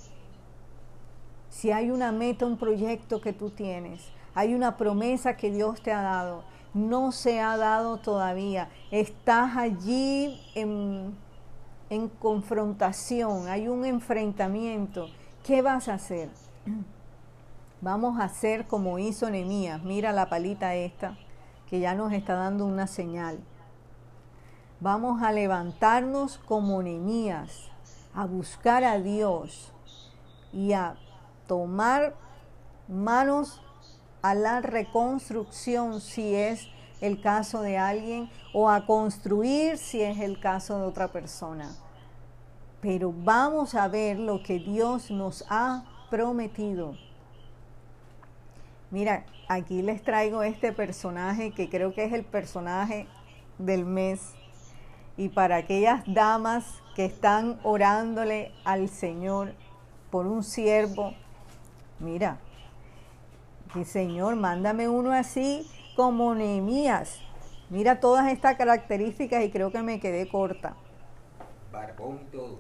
[1.50, 5.92] Si hay una meta, un proyecto que tú tienes, hay una promesa que Dios te
[5.92, 8.68] ha dado no se ha dado todavía.
[8.90, 11.16] Estás allí en,
[12.18, 15.08] confrontación, hay un enfrentamiento.
[15.44, 16.30] ¿Qué vas a hacer?
[17.80, 19.82] Vamos a hacer como hizo Nehemías.
[19.82, 21.16] Mira la palita esta,
[21.68, 23.40] que ya nos está dando una señal.
[24.80, 27.69] Vamos a levantarnos como Nehemías,
[28.14, 29.72] a buscar a Dios
[30.52, 30.96] y a
[31.46, 32.14] tomar
[32.88, 33.60] manos
[34.22, 36.68] a la reconstrucción si es
[37.00, 41.70] el caso de alguien o a construir si es el caso de otra persona.
[42.80, 46.96] Pero vamos a ver lo que Dios nos ha prometido.
[48.90, 53.06] Mira, aquí les traigo este personaje que creo que es el personaje
[53.58, 54.34] del mes.
[55.16, 56.64] Y para aquellas damas
[57.00, 59.54] que están orándole al Señor
[60.10, 61.14] por un siervo,
[61.98, 62.36] mira,
[63.72, 67.22] que Señor, mándame uno así como Nehemías.
[67.70, 70.76] Mira todas estas características y creo que me quedé corta.
[71.72, 72.58] Barbón todo.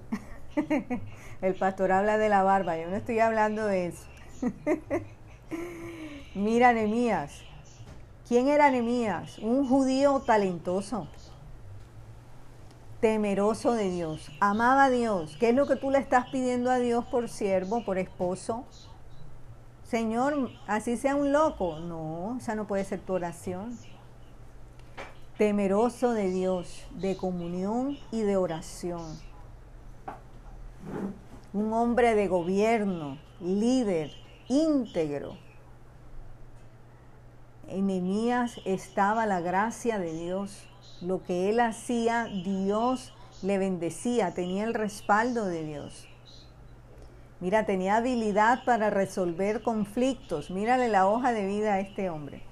[1.42, 4.06] El pastor habla de la barba, yo no estoy hablando de eso.
[6.34, 7.42] Mira Nehemías.
[8.26, 9.38] ¿Quién era Nehemías?
[9.40, 11.08] Un judío talentoso,
[13.00, 15.36] temeroso de Dios, amaba a Dios.
[15.40, 18.64] ¿Qué es lo que tú le estás pidiendo a Dios por siervo, por esposo?
[19.84, 21.80] Señor, así sea un loco.
[21.80, 23.76] No, esa no puede ser tu oración.
[25.36, 29.18] Temeroso de Dios, de comunión y de oración.
[31.52, 34.12] Un hombre de gobierno, líder,
[34.48, 35.38] íntegro.
[37.66, 40.69] En Nehemías estaba la gracia de Dios.
[41.00, 46.06] Lo que él hacía, Dios le bendecía, tenía el respaldo de Dios.
[47.40, 50.50] Mira, tenía habilidad para resolver conflictos.
[50.50, 52.42] Mírale la hoja de vida a este hombre.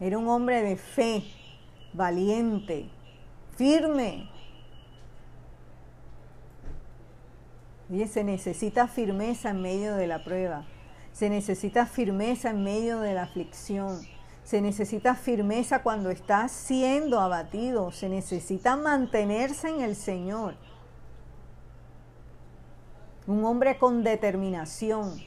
[0.00, 1.22] Era un hombre de fe,
[1.92, 2.90] valiente,
[3.56, 4.28] firme.
[7.90, 10.66] Y se necesita firmeza en medio de la prueba.
[11.12, 14.00] Se necesita firmeza en medio de la aflicción.
[14.48, 17.92] Se necesita firmeza cuando estás siendo abatido.
[17.92, 20.54] Se necesita mantenerse en el Señor.
[23.26, 25.20] Un hombre con determinación.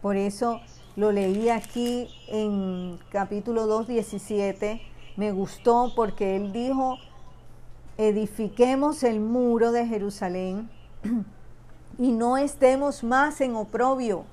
[0.00, 0.60] Por eso
[0.94, 4.80] lo leí aquí en capítulo 2, 17.
[5.16, 6.96] Me gustó porque él dijo,
[7.98, 10.70] edifiquemos el muro de Jerusalén
[11.98, 14.26] y no estemos más en oprobio.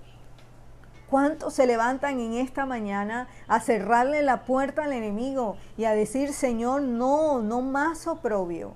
[1.09, 6.33] ¿Cuántos se levantan en esta mañana a cerrarle la puerta al enemigo y a decir,
[6.33, 8.73] Señor, no, no más oprobio?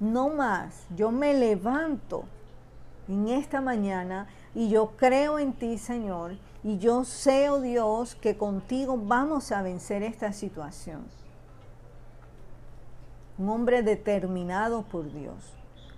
[0.00, 0.86] No más.
[0.96, 2.24] Yo me levanto
[3.06, 8.36] en esta mañana y yo creo en ti, Señor, y yo sé, oh Dios, que
[8.36, 11.04] contigo vamos a vencer esta situación.
[13.38, 15.54] Un hombre determinado por Dios,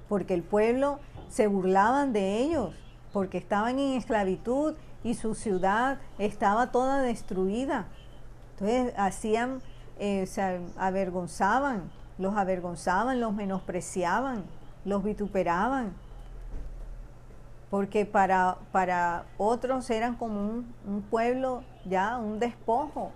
[0.09, 0.99] porque el pueblo
[1.31, 2.75] se burlaban de ellos
[3.13, 7.87] porque estaban en esclavitud y su ciudad estaba toda destruida.
[8.53, 9.61] Entonces hacían,
[9.99, 14.45] eh, se avergonzaban, los avergonzaban, los menospreciaban,
[14.85, 15.93] los vituperaban,
[17.71, 23.13] porque para, para otros eran como un, un pueblo ya, un despojo,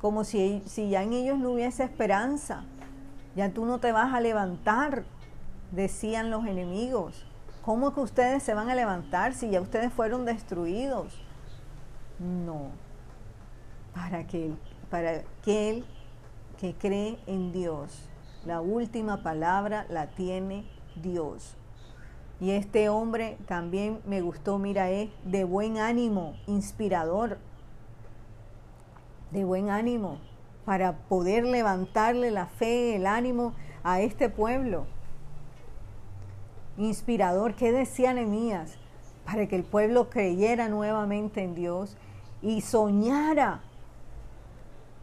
[0.00, 2.64] como si, si ya en ellos no hubiese esperanza,
[3.36, 5.04] ya tú no te vas a levantar
[5.70, 7.26] decían los enemigos.
[7.64, 11.14] ¿Cómo que ustedes se van a levantar si ya ustedes fueron destruidos?
[12.18, 12.70] No.
[13.94, 14.56] Para aquel,
[14.90, 15.84] para aquel
[16.58, 18.08] que cree en Dios,
[18.46, 20.64] la última palabra la tiene
[20.96, 21.54] Dios.
[22.40, 27.36] Y este hombre también me gustó, mira, es de buen ánimo, inspirador,
[29.32, 30.18] de buen ánimo,
[30.64, 33.52] para poder levantarle la fe, el ánimo
[33.84, 34.86] a este pueblo
[36.80, 37.54] inspirador.
[37.54, 38.76] ¿Qué decía Nehemías?
[39.24, 41.96] Para que el pueblo creyera nuevamente en Dios
[42.42, 43.60] y soñara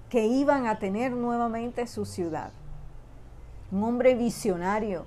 [0.10, 2.52] que iban a tener nuevamente su ciudad.
[3.72, 5.06] Un hombre visionario.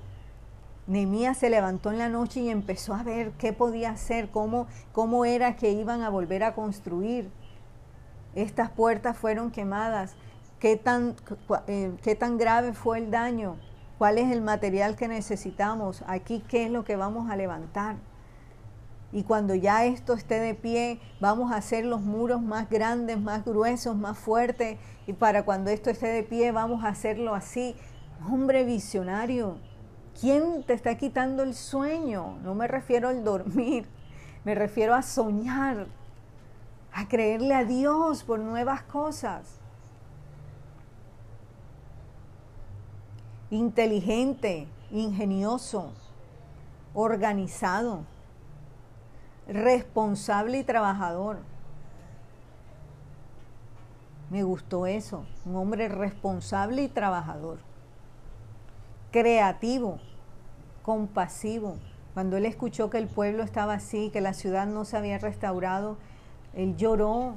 [0.86, 5.24] Nehemías se levantó en la noche y empezó a ver qué podía hacer, cómo, cómo
[5.24, 7.30] era que iban a volver a construir.
[8.34, 10.14] Estas puertas fueron quemadas.
[10.58, 11.16] ¿Qué tan,
[11.66, 13.56] eh, qué tan grave fue el daño?
[14.00, 17.96] Cuál es el material que necesitamos, aquí qué es lo que vamos a levantar.
[19.12, 23.44] Y cuando ya esto esté de pie, vamos a hacer los muros más grandes, más
[23.44, 24.78] gruesos, más fuertes.
[25.06, 27.76] Y para cuando esto esté de pie, vamos a hacerlo así.
[28.26, 29.58] Hombre visionario,
[30.18, 32.38] ¿quién te está quitando el sueño?
[32.42, 33.86] No me refiero al dormir,
[34.44, 35.88] me refiero a soñar,
[36.90, 39.59] a creerle a Dios por nuevas cosas.
[43.50, 45.92] Inteligente, ingenioso,
[46.94, 48.04] organizado,
[49.48, 51.38] responsable y trabajador.
[54.30, 57.58] Me gustó eso, un hombre responsable y trabajador,
[59.10, 59.98] creativo,
[60.82, 61.76] compasivo.
[62.14, 65.96] Cuando él escuchó que el pueblo estaba así, que la ciudad no se había restaurado,
[66.54, 67.34] él lloró,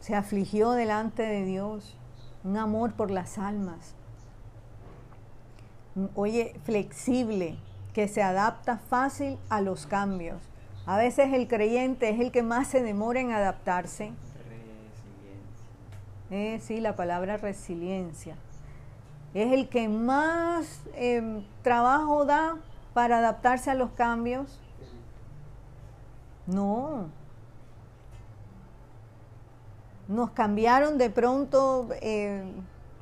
[0.00, 1.96] se afligió delante de Dios,
[2.44, 3.96] un amor por las almas
[6.14, 7.56] oye, flexible,
[7.92, 10.42] que se adapta fácil a los cambios.
[10.84, 14.12] A veces el creyente es el que más se demora en adaptarse.
[16.30, 18.36] Eh, sí, la palabra resiliencia.
[19.32, 22.56] Es el que más em, trabajo da
[22.94, 24.60] para adaptarse a los cambios.
[26.46, 27.08] No.
[30.08, 31.88] Nos cambiaron de pronto.
[32.00, 32.44] Eh,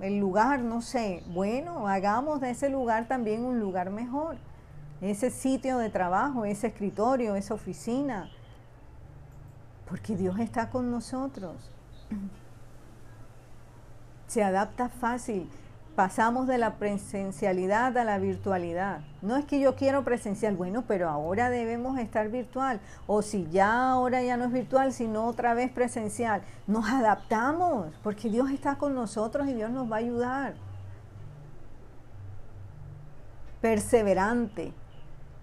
[0.04, 4.36] el lugar, no sé, bueno, hagamos de ese lugar también un lugar mejor.
[5.00, 8.28] Ese sitio de trabajo, ese escritorio, esa oficina.
[9.88, 11.54] Porque Dios está con nosotros.
[14.26, 15.48] Se adapta fácil
[15.94, 19.00] pasamos de la presencialidad a la virtualidad.
[19.22, 22.80] No es que yo quiero presencial, bueno, pero ahora debemos estar virtual.
[23.06, 26.42] O si ya ahora ya no es virtual, sino otra vez presencial.
[26.66, 30.54] Nos adaptamos porque Dios está con nosotros y Dios nos va a ayudar.
[33.60, 34.72] Perseverante,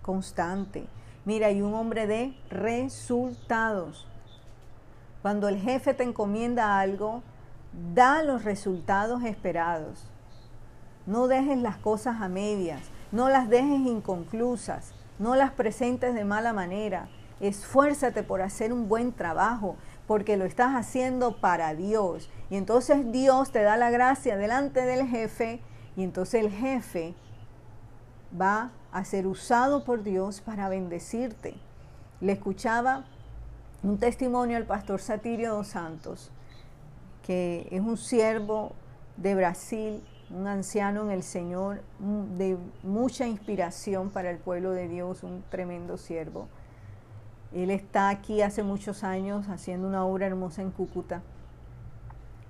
[0.02, 0.86] constante.
[1.24, 4.08] Mira, hay un hombre de resultados.
[5.22, 7.24] Cuando el jefe te encomienda algo,
[7.93, 10.12] da los resultados esperados.
[11.12, 16.53] No dejes las cosas a medias, no las dejes inconclusas, no las presentes de mala
[16.53, 17.09] manera.
[17.41, 19.76] Esfuérzate por hacer un buen trabajo,
[20.07, 22.30] porque lo estás haciendo para Dios.
[22.49, 25.59] Y entonces Dios te da la gracia delante del jefe
[25.97, 27.14] y entonces el jefe
[28.39, 31.55] va a ser usado por Dios para bendecirte.
[32.22, 33.03] Le escuchaba
[33.84, 36.32] un testimonio al pastor Satirio dos Santos,
[37.22, 38.72] que es un siervo
[39.18, 40.01] de Brasil,
[40.34, 41.82] un anciano en el Señor,
[42.38, 46.48] de mucha inspiración para el pueblo de Dios, un tremendo siervo.
[47.54, 51.22] Él está aquí hace muchos años haciendo una obra hermosa en Cúcuta,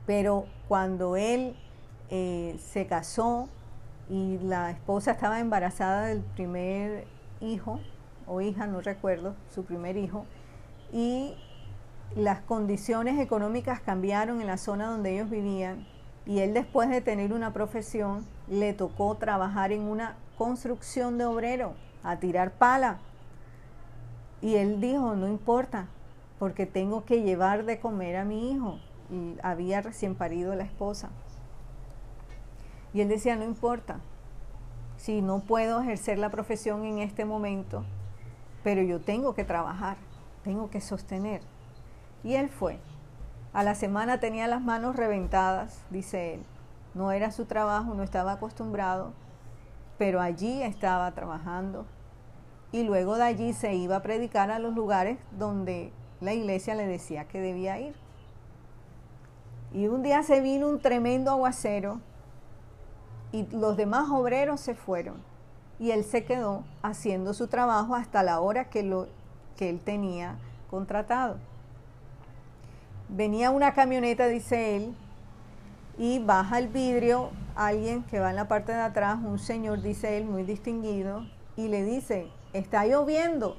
[0.06, 1.56] pero cuando él
[2.10, 3.50] eh, se casó
[4.10, 7.08] y la esposa estaba embarazada del primer
[7.40, 7.80] hijo
[8.28, 10.26] o hija, no recuerdo, su primer hijo,
[10.94, 11.34] y
[12.16, 15.88] las condiciones económicas cambiaron en la zona donde ellos vivían
[16.26, 21.74] y él después de tener una profesión le tocó trabajar en una construcción de obrero,
[22.04, 23.00] a tirar pala.
[24.42, 25.88] Y él dijo, no importa,
[26.40, 28.80] porque tengo que llevar de comer a mi hijo.
[29.12, 31.10] Y había recién parido la esposa.
[32.94, 34.00] Y él decía, no importa,
[34.98, 37.84] si no puedo ejercer la profesión en este momento,
[38.64, 39.98] pero yo tengo que trabajar,
[40.44, 41.42] tengo que sostener.
[42.24, 42.80] Y él fue.
[43.54, 46.42] A la semana tenía las manos reventadas, dice él.
[46.94, 49.12] No era su trabajo, no estaba acostumbrado,
[49.98, 51.86] pero allí estaba trabajando.
[52.72, 55.92] Y luego de allí se iba a predicar a los lugares donde
[56.22, 57.94] la iglesia le decía que debía ir.
[59.74, 62.00] Y un día se vino un tremendo aguacero
[63.34, 65.16] y los demás obreros se fueron.
[65.78, 69.08] Y él se quedó haciendo su trabajo hasta la hora que, lo,
[69.58, 70.38] que él tenía
[70.70, 71.38] contratado
[73.12, 74.96] venía una camioneta, dice él,
[75.98, 80.18] y baja el vidrio alguien que va en la parte de atrás, un señor, dice
[80.18, 83.58] él, muy distinguido, y le dice, está lloviendo.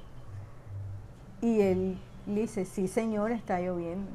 [1.40, 4.11] Y él dice, sí señor, está lloviendo.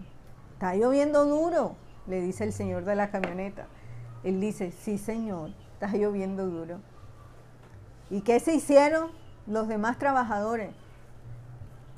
[0.54, 1.76] Está lloviendo duro,
[2.08, 3.68] le dice el señor de la camioneta.
[4.24, 6.80] Él dice, sí señor, está lloviendo duro.
[8.10, 9.12] ¿Y qué se hicieron
[9.46, 10.72] los demás trabajadores?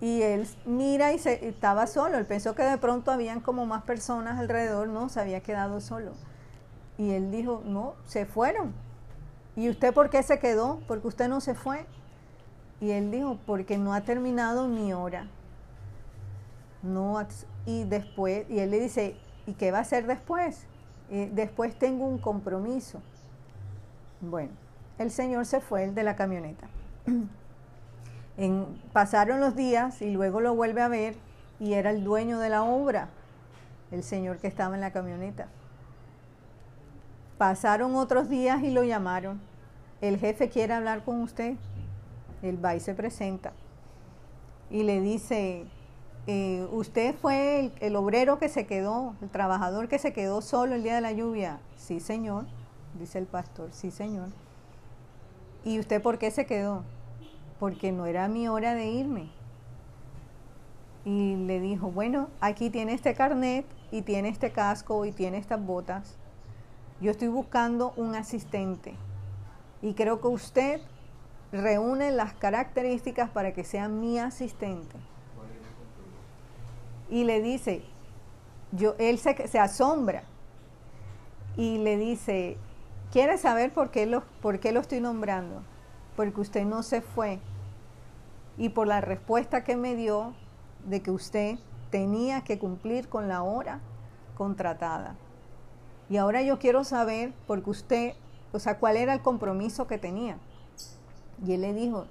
[0.01, 2.17] Y él mira y se, estaba solo.
[2.17, 6.13] Él pensó que de pronto habían como más personas alrededor, no, se había quedado solo.
[6.97, 8.73] Y él dijo, no, se fueron.
[9.55, 10.81] ¿Y usted por qué se quedó?
[10.87, 11.85] Porque usted no se fue.
[12.79, 15.27] Y él dijo, porque no ha terminado mi hora.
[16.81, 17.21] No,
[17.65, 20.65] y después, y él le dice, ¿y qué va a hacer después?
[21.09, 23.01] después tengo un compromiso.
[24.21, 24.51] Bueno,
[24.99, 26.67] el señor se fue, el de la camioneta.
[28.93, 31.15] pasaron los días y luego lo vuelve a ver
[31.59, 33.09] y era el dueño de la obra,
[33.91, 35.47] el señor que estaba en la camioneta.
[37.37, 39.39] Pasaron otros días y lo llamaron.
[40.01, 41.55] El jefe quiere hablar con usted.
[42.41, 43.51] El va y se presenta.
[44.69, 45.65] Y le dice,
[46.27, 50.83] eh, usted fue el, obrero que se quedó, el trabajador que se quedó solo el
[50.83, 51.59] día de la lluvia.
[51.75, 52.45] Sí, señor,
[52.99, 54.29] dice el pastor, sí, señor.
[55.65, 56.83] ¿Y usted por qué se quedó?
[57.60, 59.30] Porque no era mi hora de irme.
[61.05, 65.64] Y le dijo, bueno, aquí tiene este carnet y tiene este casco y tiene estas
[65.64, 66.18] botas.
[67.01, 68.93] Yo estoy buscando un asistente
[69.82, 70.82] y creo que usted
[71.51, 74.97] reúne las características para que sea mi asistente.
[77.10, 77.82] Y le dice,
[78.72, 80.24] yo, él se, asombra
[81.57, 82.57] y le dice,
[83.12, 85.64] ¿quiere saber por qué, lo, por qué lo estoy nombrando?
[86.20, 87.39] Porque usted no se fue
[88.57, 90.34] y por la respuesta que me dio
[90.84, 91.57] de que usted
[91.91, 93.80] tenía que cumplir con la hora
[94.36, 95.15] contratada.
[96.09, 98.13] Y ahora yo quiero saber, porque usted,
[98.51, 100.38] o sea, cuál era el compromiso que tenía.
[101.47, 102.05] Y él le dijo,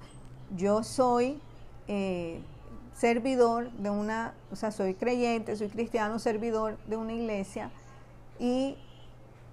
[0.57, 1.39] yo soy
[1.87, 2.41] eh,
[2.95, 7.69] servidor de una, o sea, soy creyente, soy cristiano, servidor de una iglesia
[8.39, 8.75] y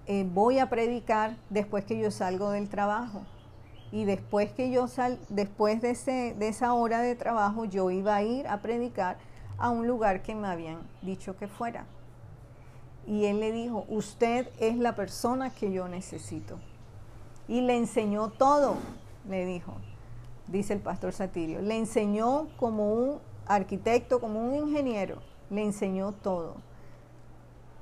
[0.07, 3.21] eh, voy a predicar después que yo salgo del trabajo
[3.91, 8.15] y después que yo sal, después de, ese, de esa hora de trabajo, yo iba
[8.15, 9.17] a ir a predicar
[9.57, 11.85] a un lugar que me habían dicho que fuera.
[13.05, 16.59] Y él le dijo, usted es la persona que yo necesito.
[17.47, 18.75] Y le enseñó todo,
[19.29, 19.73] le dijo,
[20.47, 21.61] dice el pastor Satirio.
[21.61, 26.55] Le enseñó como un arquitecto, como un ingeniero, le enseñó todo.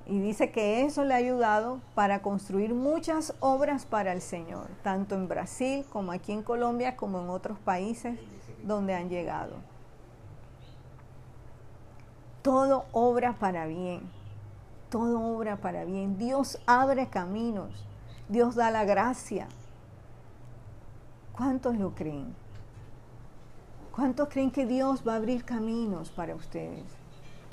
[0.07, 5.15] Y dice que eso le ha ayudado para construir muchas obras para el Señor, tanto
[5.15, 8.19] en Brasil como aquí en Colombia, como en otros países
[8.63, 9.55] donde han llegado.
[12.43, 14.01] Todo obra para bien,
[14.91, 16.19] todo obra para bien.
[16.19, 17.71] Dios abre caminos,
[18.29, 19.47] Dios da la gracia.
[21.35, 22.35] ¿Cuántos lo creen?
[23.91, 26.83] ¿Cuántos creen que Dios va a abrir caminos para ustedes?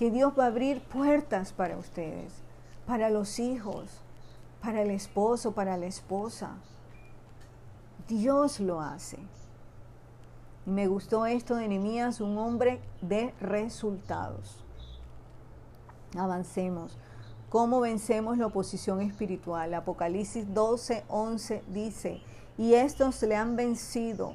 [0.02, 2.41] que Dios va a abrir puertas para ustedes,
[2.86, 4.02] para los hijos,
[4.60, 6.52] para el esposo, para la esposa.
[8.08, 9.18] Dios lo hace.
[10.64, 14.62] Me gustó esto de Nehemías, un hombre de resultados.
[16.16, 16.96] Avancemos.
[17.48, 19.74] ¿Cómo vencemos la oposición espiritual?
[19.74, 22.22] Apocalipsis 12, 11 dice,
[22.56, 24.34] y estos le han vencido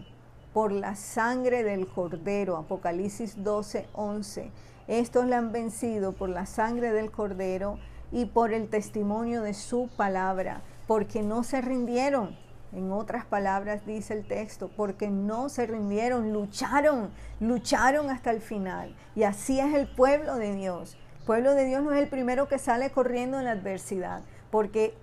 [0.53, 2.57] por la sangre del cordero.
[2.57, 4.51] Apocalipsis 12, 11.
[4.87, 7.79] Estos le han vencido por la sangre del cordero
[8.11, 12.37] y por el testimonio de su palabra, porque no se rindieron.
[12.73, 18.95] En otras palabras dice el texto, porque no se rindieron, lucharon, lucharon hasta el final.
[19.15, 20.97] Y así es el pueblo de Dios.
[21.19, 24.93] El pueblo de Dios no es el primero que sale corriendo en la adversidad, porque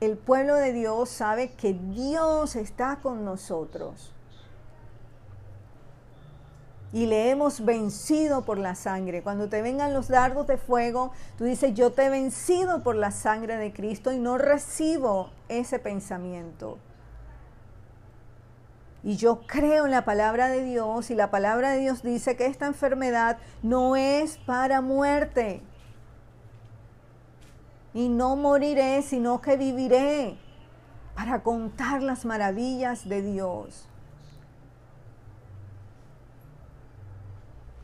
[0.00, 4.14] el pueblo de Dios sabe que Dios está con nosotros
[6.92, 9.22] y le hemos vencido por la sangre.
[9.22, 13.10] Cuando te vengan los dardos de fuego, tú dices, yo te he vencido por la
[13.10, 16.78] sangre de Cristo y no recibo ese pensamiento.
[19.02, 22.46] Y yo creo en la palabra de Dios y la palabra de Dios dice que
[22.46, 25.62] esta enfermedad no es para muerte.
[27.94, 30.36] Y no moriré, sino que viviré
[31.14, 33.87] para contar las maravillas de Dios.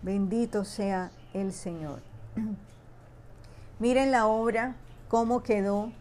[0.05, 2.03] Bendito sea el Señor.
[3.79, 4.75] Miren la obra,
[5.09, 5.93] cómo quedó,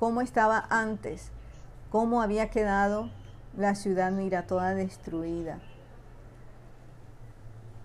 [0.00, 1.30] cómo estaba antes,
[1.88, 3.08] cómo había quedado
[3.56, 5.60] la ciudad, mira, toda destruida.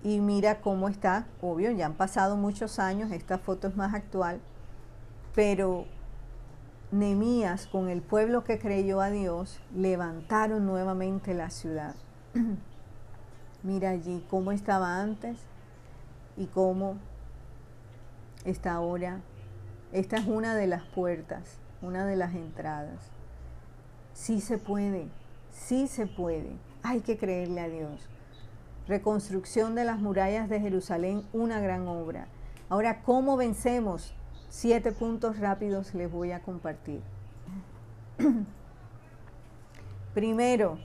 [0.02, 4.42] Y mira cómo está, obvio, ya han pasado muchos años, esta foto es más actual,
[5.36, 5.86] pero
[6.90, 11.94] Nemías con el pueblo que creyó a Dios levantaron nuevamente la ciudad.
[13.64, 15.51] mira allí cómo estaba antes
[16.38, 16.98] y cómo
[18.46, 19.22] está ahora.
[19.92, 23.12] Esta es una de las puertas, una de las entradas.
[24.14, 25.08] Sí se puede,
[25.52, 26.52] sí se puede.
[26.84, 28.08] Hay que creerle a Dios.
[28.88, 32.28] Reconstrucción de las murallas de Jerusalén, una gran obra.
[32.70, 34.14] Ahora, ¿cómo vencemos?
[34.50, 37.02] Siete puntos rápidos les voy a compartir.
[40.14, 40.78] Primero,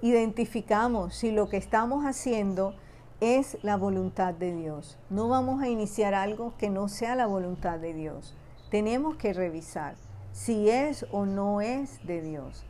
[0.00, 2.74] identificamos si lo que estamos haciendo
[3.22, 4.98] es la voluntad de Dios.
[5.08, 8.34] No vamos a iniciar algo que no sea la voluntad de Dios.
[8.68, 9.94] Tenemos que revisar
[10.32, 12.64] si es o no es de Dios.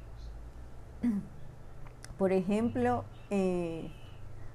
[2.19, 3.91] Por ejemplo, eh,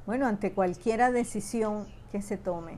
[0.06, 2.78] bueno, ante cualquiera decisión que se tome,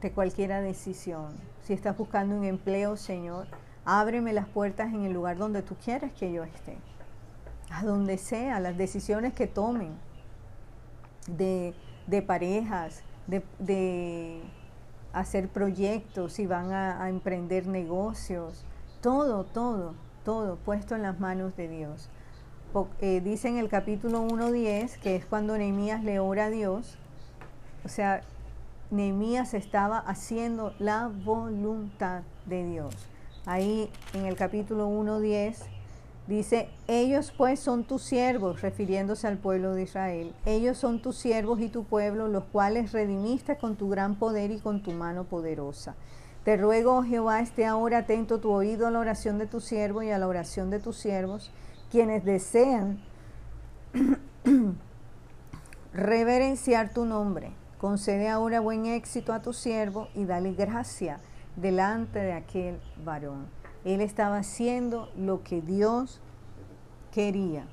[0.00, 1.34] de cualquiera decisión,
[1.64, 3.48] si estás buscando un empleo, Señor,
[3.84, 6.78] ábreme las puertas en el lugar donde tú quieres que yo esté.
[7.70, 9.98] A donde sea, las decisiones que tomen
[11.26, 11.74] de
[12.06, 14.40] de parejas, de,
[15.12, 18.64] hacer proyectos, si van a, emprender negocios,
[19.00, 19.94] todo, todo,
[20.24, 22.10] todo puesto en las manos de Dios.
[23.00, 26.98] Eh, dice en el capítulo 1.10, que es cuando Nehemías le ora a Dios,
[27.84, 28.20] o sea,
[28.90, 32.94] Nehemías estaba haciendo la voluntad de Dios.
[33.46, 35.75] Ahí en el capítulo 1.10
[36.26, 40.34] Dice, ellos pues son tus siervos, refiriéndose al pueblo de Israel.
[40.44, 44.58] Ellos son tus siervos y tu pueblo, los cuales redimiste con tu gran poder y
[44.58, 45.94] con tu mano poderosa.
[46.44, 50.02] Te ruego, oh Jehová, esté ahora atento tu oído a la oración de tu siervo
[50.02, 51.52] y a la oración de tus siervos,
[51.90, 53.00] quienes desean
[55.92, 57.52] reverenciar tu nombre.
[57.78, 61.20] Concede ahora buen éxito a tu siervo y dale gracia
[61.56, 63.46] delante de aquel varón.
[63.86, 66.20] Él estaba haciendo lo que Dios
[67.12, 67.68] quería.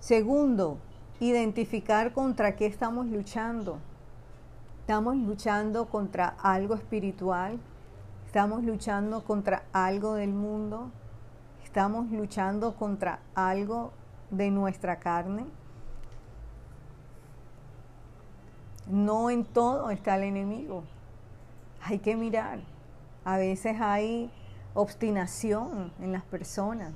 [0.00, 0.78] Segundo,
[1.20, 3.80] identificar contra qué estamos luchando.
[4.80, 7.60] Estamos luchando contra algo espiritual,
[8.24, 10.90] estamos luchando contra algo del mundo,
[11.62, 13.92] estamos luchando contra algo
[14.30, 15.44] de nuestra carne.
[18.86, 20.84] No en todo está el enemigo.
[21.82, 22.73] Hay que mirar.
[23.24, 24.30] A veces hay
[24.74, 26.92] obstinación en las personas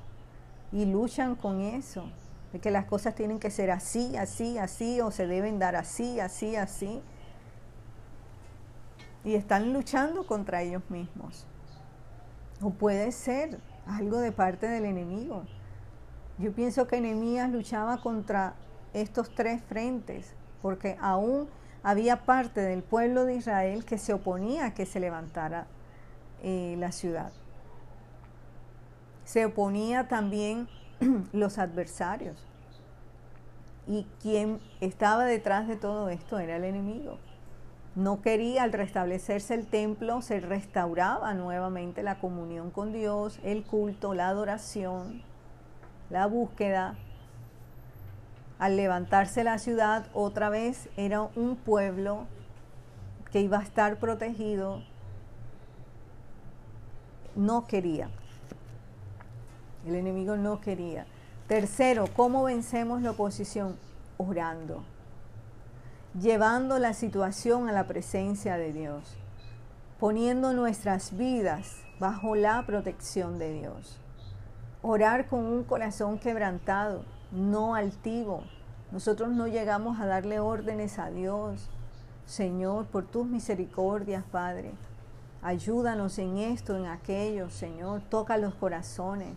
[0.73, 2.11] y luchan con eso,
[2.53, 6.21] de que las cosas tienen que ser así, así, así, o se deben dar así,
[6.21, 7.01] así, así.
[9.25, 11.47] Y están luchando contra ellos mismos.
[12.61, 15.45] O puede ser algo de parte del enemigo.
[16.39, 18.55] Yo pienso que Enemías luchaba contra
[18.93, 21.49] estos tres frentes, porque aún
[21.83, 25.67] había parte del pueblo de Israel que se oponía a que se levantara
[26.43, 27.33] eh, la ciudad.
[29.25, 30.69] Se oponía también
[31.33, 32.37] los adversarios.
[33.87, 37.19] Y quien estaba detrás de todo esto era el enemigo.
[37.95, 44.15] No quería, al restablecerse el templo, se restauraba nuevamente la comunión con Dios, el culto,
[44.15, 45.23] la adoración,
[46.11, 46.97] la búsqueda.
[48.59, 52.27] Al levantarse la ciudad, otra vez era un pueblo
[53.33, 54.83] que iba a estar protegido.
[57.35, 58.11] No quería.
[59.87, 61.07] El enemigo no quería.
[61.47, 63.77] Tercero, ¿cómo vencemos la oposición?
[64.17, 64.83] Orando
[66.21, 69.17] llevando la situación a la presencia de Dios,
[70.01, 74.01] poniendo nuestras vidas bajo la protección de Dios.
[74.83, 78.43] Orar con un corazón quebrantado, no altivo.
[78.91, 81.69] Nosotros no llegamos a darle órdenes a Dios.
[82.27, 84.73] Señor, por tus misericordias, Padre,
[85.43, 88.03] ayúdanos en esto, en aquello, Señor.
[88.09, 89.37] Toca los corazones.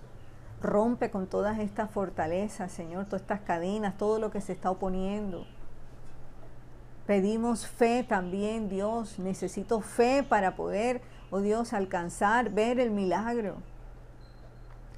[0.62, 5.46] Rompe con todas estas fortalezas, Señor, todas estas cadenas, todo lo que se está oponiendo.
[7.08, 9.18] Pedimos fe también, Dios.
[9.18, 13.56] Necesito fe para poder, oh Dios, alcanzar, ver el milagro.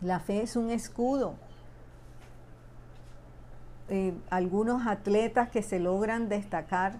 [0.01, 1.35] La fe es un escudo.
[3.89, 6.97] Eh, algunos atletas que se logran destacar,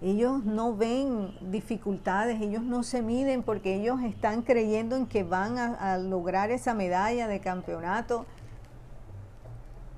[0.00, 5.58] ellos no ven dificultades, ellos no se miden porque ellos están creyendo en que van
[5.58, 8.24] a, lograr esa medalla de campeonato.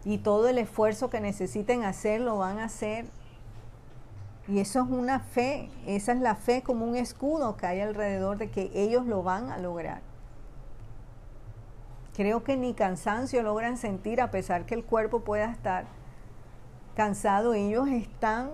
[0.04, 3.04] Y todo el esfuerzo que necesiten hacer lo van a hacer.
[4.48, 8.38] Y eso es una fe, esa es la fe como un escudo que hay alrededor
[8.38, 10.00] de que ellos lo van a lograr.
[12.16, 15.84] Creo que ni cansancio logran sentir a pesar que el cuerpo pueda estar
[16.96, 18.50] cansado, ellos están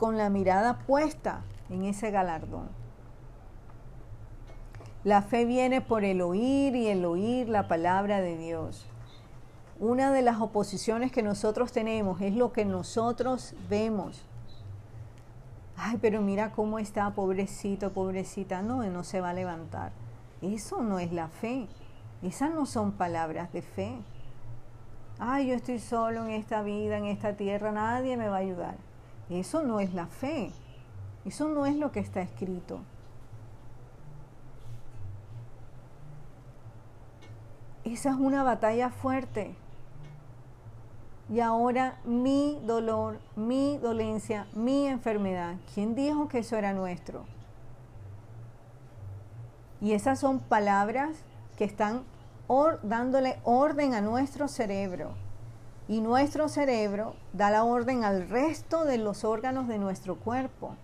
[0.00, 2.70] con la mirada puesta en ese galardón.
[5.04, 8.86] La fe viene por el oír y el oír la palabra de Dios.
[9.78, 14.24] Una de las oposiciones que nosotros tenemos es lo que nosotros vemos
[15.80, 19.92] ay, pero mira cómo está, pobrecito, pobrecita, no, no se va a levantar.
[20.42, 21.68] Eso no es la fe,
[22.22, 23.96] esas no son palabras de fe.
[25.18, 28.89] Ay, yo estoy solo en esta vida, en esta tierra, nadie me va a ayudar.
[29.30, 30.52] Eso no es la fe,
[31.24, 32.80] eso no es lo que está escrito.
[37.84, 39.54] Esa es una batalla fuerte
[41.30, 45.54] y ahora mi dolor, mi dolencia, mi enfermedad.
[45.72, 47.24] ¿Quién dijo que eso era nuestro?
[49.80, 51.22] Y esas son palabras
[51.56, 52.02] que están
[52.82, 55.12] dándole orden a nuestro cerebro.
[55.90, 60.76] Y nuestro cerebro da la orden al resto de los órganos de nuestro cuerpo.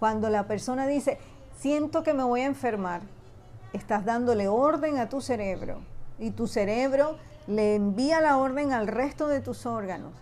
[0.00, 1.18] Cuando la persona dice,
[1.56, 3.02] siento que me voy a enfermar,
[3.72, 5.78] estás dándole orden a tu cerebro.
[6.18, 10.12] Y tu cerebro le envía la orden al resto de tus órganos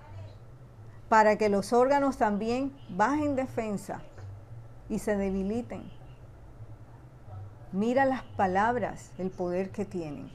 [1.09, 4.03] para que los órganos también bajen defensa
[4.91, 5.91] y se debiliten.
[7.73, 10.31] Mira las palabras, el poder que tienen.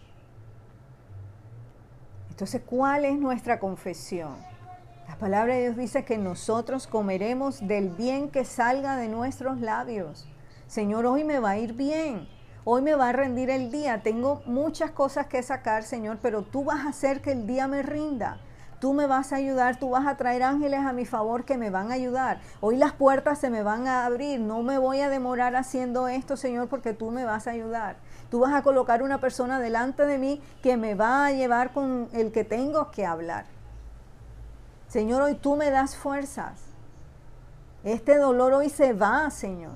[2.42, 4.34] Entonces, ¿cuál es nuestra confesión?
[5.08, 10.28] La palabra de Dios dice que nosotros comeremos del bien que salga de nuestros labios.
[10.66, 12.28] Señor, hoy me va a ir bien.
[12.64, 14.02] Hoy me va a rendir el día.
[14.02, 17.84] Tengo muchas cosas que sacar, Señor, pero tú vas a hacer que el día me
[17.84, 18.40] rinda.
[18.80, 21.70] Tú me vas a ayudar, tú vas a traer ángeles a mi favor que me
[21.70, 22.42] van a ayudar.
[22.60, 24.40] Hoy las puertas se me van a abrir.
[24.40, 27.98] No me voy a demorar haciendo esto, Señor, porque tú me vas a ayudar.
[28.32, 32.08] Tú vas a colocar una persona delante de mí que me va a llevar con
[32.14, 33.44] el que tengo que hablar.
[34.88, 36.62] Señor, hoy tú me das fuerzas.
[37.84, 39.74] Este dolor hoy se va, Señor.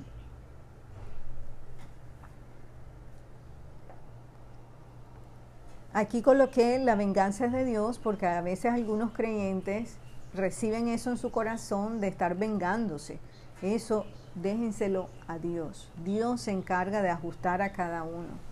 [5.92, 9.98] Aquí coloqué la venganza de Dios porque a veces algunos creyentes
[10.34, 13.20] reciben eso en su corazón de estar vengándose.
[13.62, 15.92] Eso déjenselo a Dios.
[16.06, 18.45] Dios se encarga de ajustar a cada uno.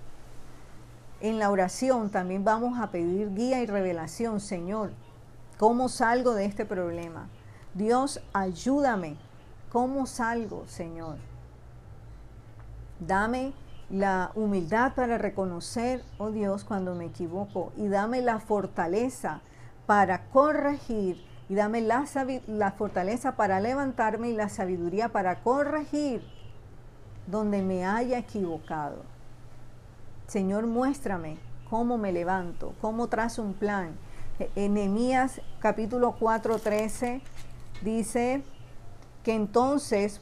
[1.23, 4.91] En la oración también vamos a pedir guía y revelación, Señor.
[5.57, 7.29] ¿Cómo salgo de este problema?
[7.73, 9.15] Dios, ayúdame.
[9.71, 11.15] ¿Cómo salgo, Señor?
[12.99, 13.53] Dame
[13.89, 19.39] la humildad para reconocer, oh Dios, cuando me equivoco y dame la fortaleza
[19.85, 22.03] para corregir y dame la,
[22.47, 26.21] la, fortaleza para levantarme y la sabiduría para corregir
[27.27, 29.13] donde me haya equivocado.
[30.33, 31.37] Señor, muéstrame
[31.69, 33.91] cómo me levanto, cómo trazo un plan.
[34.55, 37.21] Enemías capítulo 4:13
[37.83, 38.41] dice
[39.23, 40.21] que entonces,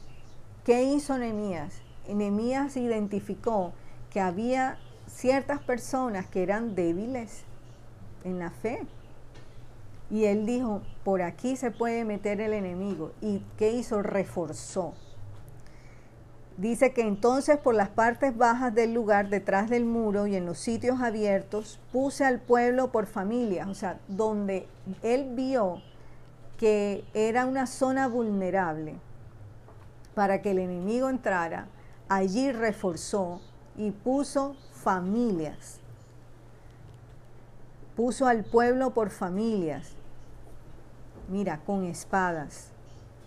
[0.64, 1.80] ¿qué hizo Enemías?
[2.06, 3.72] Nehemías identificó
[4.10, 7.44] que había ciertas personas que eran débiles
[8.22, 8.86] en la fe.
[10.10, 13.12] Y él dijo, por aquí se puede meter el enemigo.
[13.22, 14.02] ¿Y qué hizo?
[14.02, 14.92] Reforzó.
[16.58, 20.58] Dice que entonces por las partes bajas del lugar, detrás del muro y en los
[20.58, 24.68] sitios abiertos, puse al pueblo por familias, o sea, donde
[25.02, 25.80] él vio
[26.58, 28.96] que era una zona vulnerable
[30.14, 31.68] para que el enemigo entrara,
[32.08, 33.40] allí reforzó
[33.76, 35.80] y puso familias.
[37.96, 39.94] Puso al pueblo por familias.
[41.28, 42.68] Mira, con espadas,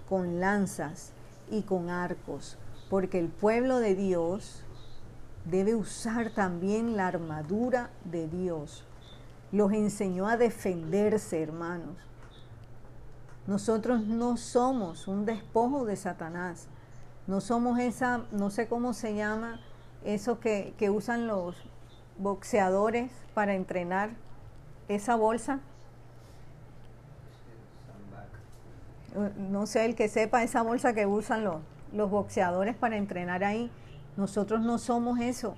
[0.08, 1.12] con lanzas
[1.50, 2.58] y con arcos
[2.90, 4.64] porque el pueblo de Dios
[5.46, 8.84] debe usar también la armadura de Dios.
[9.52, 11.96] Los enseñó a defenderse, hermanos.
[13.48, 16.68] Nosotros no somos un despojo de Satanás.
[17.28, 19.60] No somos esa, no sé cómo se llama,
[20.04, 21.56] eso que, que usan los
[22.18, 24.12] boxeadores para entrenar,
[24.88, 25.60] esa bolsa.
[29.38, 31.62] No sé el que sepa esa bolsa que usan los,
[31.96, 33.72] los boxeadores para entrenar ahí.
[34.18, 35.56] Nosotros no somos eso,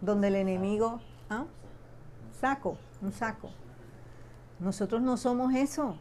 [0.00, 1.00] donde el enemigo,
[1.30, 1.44] ¿ah?
[2.40, 3.50] saco, un saco.
[4.58, 5.96] Nosotros no somos eso.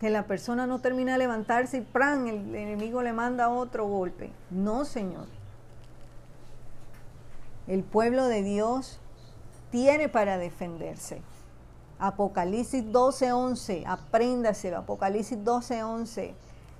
[0.00, 2.26] Que la persona no termina de levantarse y ¡pran!
[2.28, 4.30] el enemigo le manda otro golpe.
[4.50, 5.26] No, Señor.
[7.66, 9.00] El pueblo de Dios
[9.70, 11.22] tiene para defenderse.
[11.98, 14.78] Apocalipsis 12:11, apréndaselo.
[14.78, 16.34] Apocalipsis 12:11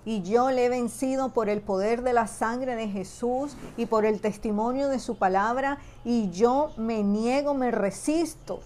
[0.06, 4.06] y yo le he vencido por el poder de la sangre de Jesús y por
[4.06, 8.60] el testimonio de su palabra y yo me niego, me resisto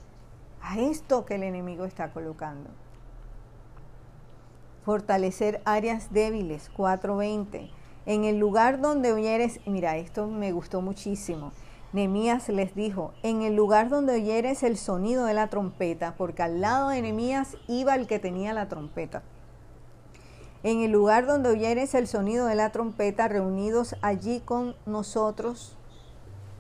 [0.61, 2.69] a esto que el enemigo está colocando.
[4.85, 7.71] Fortalecer áreas débiles, 4.20.
[8.05, 11.53] En el lugar donde oyeres, mira, esto me gustó muchísimo.
[11.95, 16.61] Nemías les dijo, en el lugar donde oyeres el sonido de la trompeta, porque al
[16.61, 19.23] lado de Nemías iba el que tenía la trompeta.
[20.63, 25.75] En el lugar donde oyeres el sonido de la trompeta, reunidos allí con nosotros,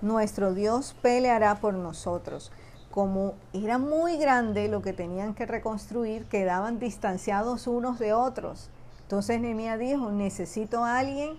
[0.00, 2.50] nuestro Dios peleará por nosotros.
[2.90, 8.70] Como era muy grande lo que tenían que reconstruir, quedaban distanciados unos de otros.
[9.02, 11.34] Entonces Nehemías dijo, necesito a alguien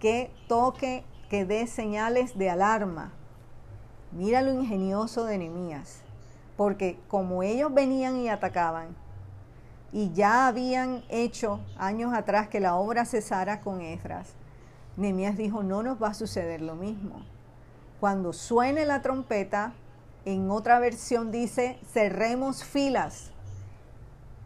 [0.00, 3.12] que toque, que dé señales de alarma.
[4.10, 6.00] Mira lo ingenioso de Nehemías,
[6.56, 8.96] porque como ellos venían y atacaban,
[9.94, 14.34] y ya habían hecho años atrás que la obra cesara con Esdras,
[14.96, 17.22] Nehemías dijo, no nos va a suceder lo mismo.
[18.00, 19.72] Cuando suene la trompeta,
[20.24, 23.30] en otra versión dice, cerremos filas.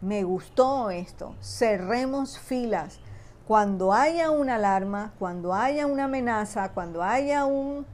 [0.01, 2.99] Me gustó esto, cerremos filas.
[3.47, 7.87] Cuando haya una alarma, cuando haya una amenaza, cuando haya un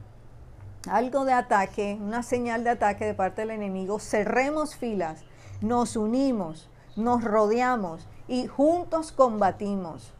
[0.90, 5.24] algo de ataque, una señal de ataque de parte del enemigo, cerremos filas,
[5.62, 10.12] nos unimos, nos rodeamos y juntos combatimos.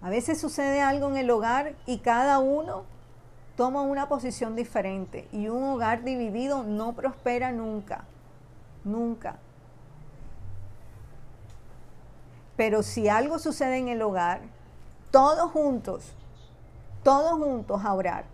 [0.00, 2.84] A veces sucede algo en el hogar y cada uno
[3.56, 8.04] toma una posición diferente y un hogar dividido no prospera nunca,
[8.84, 9.38] nunca.
[12.56, 14.40] Pero si algo sucede en el hogar,
[15.10, 16.14] todos juntos,
[17.02, 18.24] todos juntos a orar.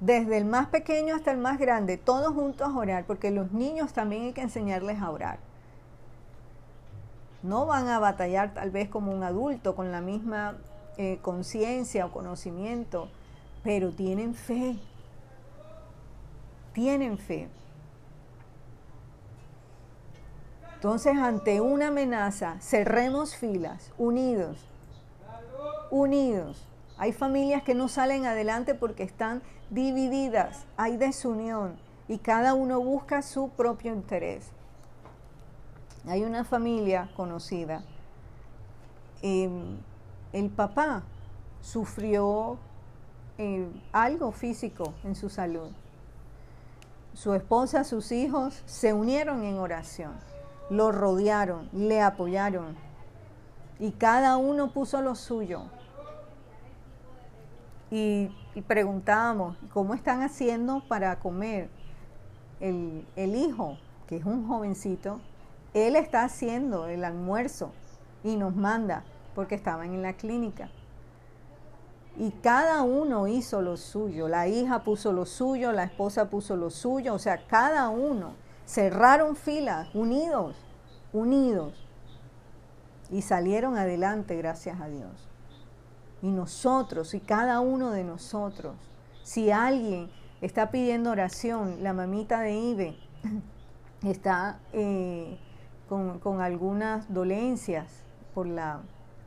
[0.00, 3.92] Desde el más pequeño hasta el más grande, todos juntos a orar, porque los niños
[3.92, 5.47] también hay que enseñarles a orar
[7.42, 10.58] no van a batallar tal vez como un adulto con la misma
[10.96, 13.08] eh, conciencia o conocimiento,
[13.62, 14.76] pero tienen fe.
[16.72, 17.48] Tienen fe.
[20.74, 24.58] Entonces, ante una amenaza, cerremos filas, unidos,
[25.90, 26.64] unidos.
[26.98, 31.78] Hay familias que no salen adelante porque están divididas, hay desunión
[32.08, 34.50] y cada uno busca su propio interés.
[36.06, 37.82] Hay una familia conocida.
[39.22, 39.76] Em,
[40.32, 41.02] el papá
[41.60, 42.58] sufrió
[43.36, 45.70] eh, algo físico en su salud.
[47.14, 50.12] Su esposa, sus hijos se unieron en oración,
[50.70, 52.76] lo rodearon, le apoyaron
[53.78, 55.62] y cada uno puso lo suyo.
[57.90, 58.30] Y,
[58.66, 61.70] preguntábamos, ¿cómo están haciendo para comer?
[62.60, 63.78] El, el hijo,
[64.08, 65.20] que es un jovencito,
[65.74, 67.72] él está haciendo el almuerzo
[68.24, 69.04] y nos manda
[69.34, 70.70] porque estaban en la clínica.
[72.16, 74.26] Y cada uno hizo lo suyo.
[74.26, 77.14] La hija puso lo suyo, la esposa puso lo suyo.
[77.14, 78.32] O sea, cada uno
[78.66, 80.56] cerraron filas, unidos,
[81.12, 81.74] unidos.
[83.10, 85.28] Y salieron adelante, gracias a Dios.
[86.20, 88.74] Y nosotros, y cada uno de nosotros,
[89.22, 90.10] si alguien
[90.40, 92.96] está pidiendo oración, la mamita de Ibe
[94.02, 95.38] está eh,
[95.88, 97.86] con, algunas dolencias
[98.34, 98.80] por la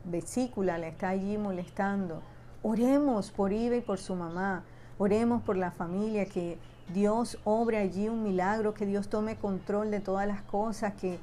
[0.04, 2.22] vesícula le está allí molestando.
[2.62, 4.64] Oremos por Iva y por su mamá.
[4.98, 6.58] Oremos por la familia, que
[6.92, 11.18] Dios obre allí un milagro, que Dios tome control de todas las cosas, que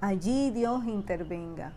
[0.00, 1.72] allí Dios intervenga.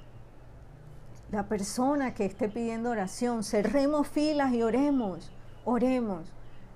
[1.31, 5.31] La persona que esté pidiendo oración, cerremos filas y oremos,
[5.65, 6.31] oremos.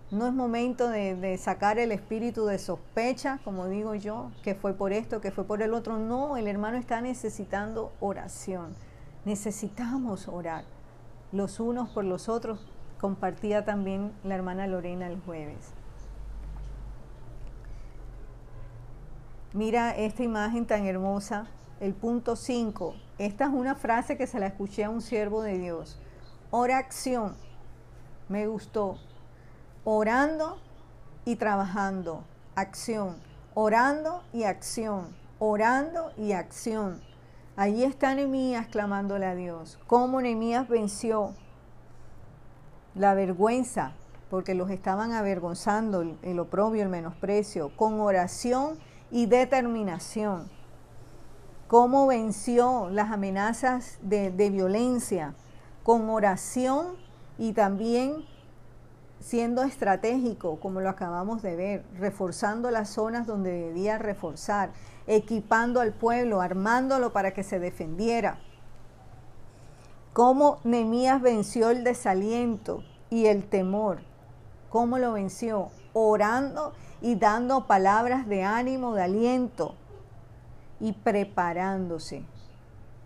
[0.09, 4.93] No es momento de, sacar el espíritu de sospecha, como digo yo, que fue por
[4.93, 5.97] esto, que fue por el otro.
[5.97, 8.73] No, el hermano está necesitando oración.
[9.25, 10.63] Necesitamos orar
[11.33, 12.65] los unos por los otros.
[13.01, 15.73] Compartía también la hermana Lorena el jueves.
[19.51, 21.47] Mira esta imagen tan hermosa,
[21.81, 22.95] el punto 5.
[23.17, 25.99] Esta es una frase que se la escuché a un siervo de Dios.
[26.49, 27.35] Oración.
[28.29, 28.97] Me gustó
[29.89, 30.57] orando
[31.23, 32.25] y trabajando,
[32.55, 33.15] acción,
[33.53, 36.99] orando y acción, orando y acción.
[37.55, 39.79] Allí está Nehemías clamándole a Dios.
[39.87, 41.35] Cómo Nehemías venció
[42.95, 43.93] la vergüenza,
[44.29, 48.77] porque los estaban avergonzando, el, oprobio, el menosprecio, con oración
[49.09, 50.49] y determinación.
[51.69, 55.33] Cómo venció las amenazas de, de violencia,
[55.83, 56.97] con oración
[57.37, 58.25] y también
[59.19, 64.71] siendo estratégico, como lo acabamos de ver, reforzando las zonas donde debía reforzar,
[65.07, 68.39] equipando al pueblo, armándolo para que se defendiera.
[70.13, 73.99] Cómo Nemías venció el desaliento y el temor.
[74.69, 75.69] ¿Cómo lo venció?
[75.93, 79.75] Orando y dando palabras de ánimo, de aliento
[80.79, 82.23] y preparándose.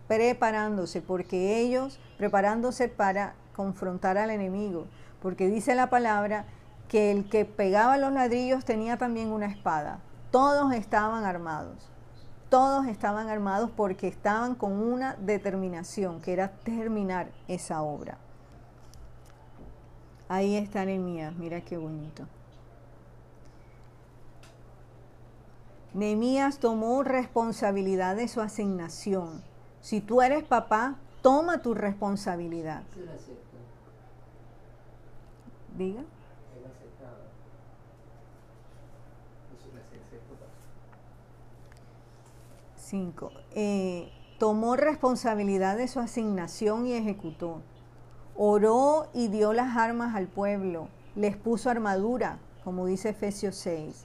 [0.08, 4.86] Preparándose, porque ellos, preparándose para confrontar al enemigo,
[5.22, 6.46] porque dice la palabra
[6.88, 10.00] que el que pegaba los ladrillos tenía también una espada.
[10.30, 11.88] Todos estaban armados.
[12.48, 18.18] Todos estaban armados porque estaban con una determinación, que era terminar esa obra.
[20.28, 22.26] Ahí está Nehemías, mira qué bonito.
[25.94, 29.42] Nehemías tomó responsabilidad de su asignación.
[29.80, 32.82] Si tú eres papá, toma tu responsabilidad.
[35.76, 36.02] Diga.
[42.76, 43.32] Cinco.
[43.54, 47.62] Eh, tomó responsabilidad de su asignación y ejecutó.
[48.36, 50.88] Oró y dio las armas al pueblo.
[51.14, 54.04] Les puso armadura, como dice Efesios 6.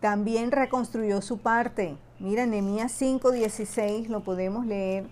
[0.00, 1.96] También reconstruyó su parte.
[2.18, 5.06] Mira, Nehemías 5:16 lo podemos leer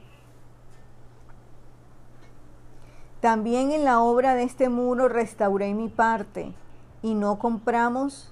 [3.24, 6.52] También en la obra de este muro restauré mi parte
[7.00, 8.30] y no compramos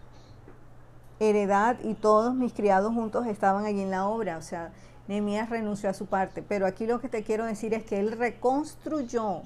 [1.18, 4.36] heredad y todos mis criados juntos estaban allí en la obra.
[4.36, 4.70] O sea,
[5.08, 6.42] Nehemías renunció a su parte.
[6.42, 9.40] Pero aquí lo que te quiero decir es que él reconstruyó,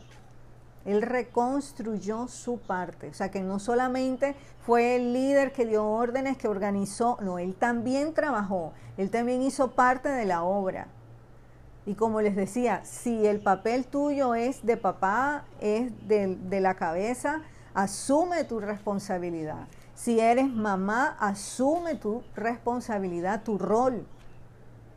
[0.85, 3.09] él reconstruyó su parte.
[3.09, 4.35] O sea, que no solamente
[4.67, 9.71] fue el líder que dio órdenes, que organizó, no, él también trabajó, él también hizo
[9.71, 10.89] parte de la obra.
[11.87, 17.43] Y como les decía, si el papel tuyo es de papá, es de, la cabeza,
[17.75, 19.69] asume tu responsabilidad.
[19.95, 24.05] Si eres mamá, asume tu responsabilidad, tu rol.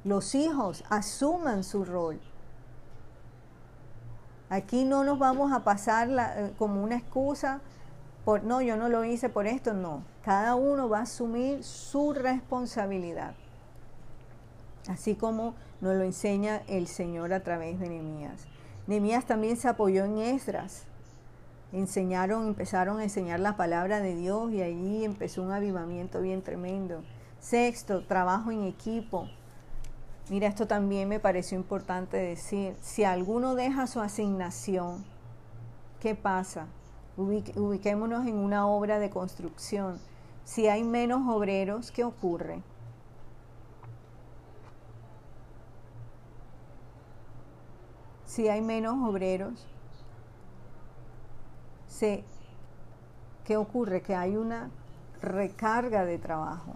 [0.03, 2.19] Los hijos asuman su rol.
[4.49, 7.61] Aquí no nos vamos a pasar eh, como una excusa
[8.25, 10.03] por, no, yo no lo hice por esto, no.
[10.23, 13.35] Cada uno va a asumir su responsabilidad.
[14.87, 18.47] Así como nos lo enseña el Señor a través de Nehemías.
[18.87, 20.85] Nehemías también se apoyó en Esdras.
[21.71, 27.03] Enseñaron, empezaron a enseñar la palabra de Dios y allí empezó un avivamiento bien tremendo.
[27.39, 29.29] Sexto, trabajo en equipo.
[30.29, 32.75] Mira, esto también me pareció importante decir.
[32.81, 35.05] Si alguno deja su asignación,
[35.99, 36.67] ¿qué pasa?
[37.17, 39.99] ubiquémonos en una obra de construcción.
[40.45, 42.61] Si hay menos obreros, ¿qué ocurre?
[48.29, 49.65] Si hay menos obreros,
[53.43, 54.03] ¿qué ocurre?
[54.03, 54.69] Que hay una
[55.19, 56.73] recarga de trabajo.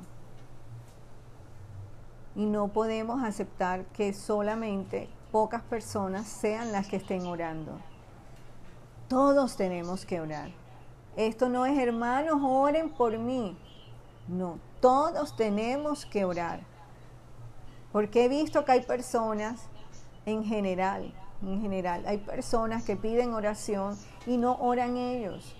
[2.35, 7.73] Y no podemos aceptar que solamente pocas personas sean las que estén orando.
[9.07, 10.49] Todos tenemos que orar.
[11.15, 13.55] Esto no es hermanos, oren por mí.
[14.27, 16.61] No, todos tenemos que orar.
[17.91, 19.67] Porque he visto que hay personas
[20.25, 21.13] en general
[21.45, 22.03] en general.
[22.05, 25.55] Hay personas que piden oración y no oran ellos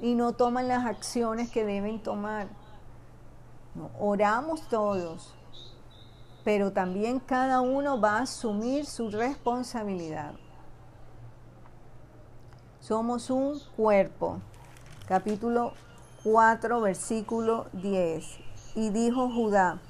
[0.00, 2.48] y no toman las acciones que deben tomar.
[4.00, 5.34] oramos todos,
[6.44, 10.34] pero también cada uno va a asumir su responsabilidad.
[12.80, 14.40] Somos un cuerpo.
[15.06, 15.74] Capítulo
[16.24, 18.24] 4, versículo 10.
[18.74, 19.80] Y dijo Judá,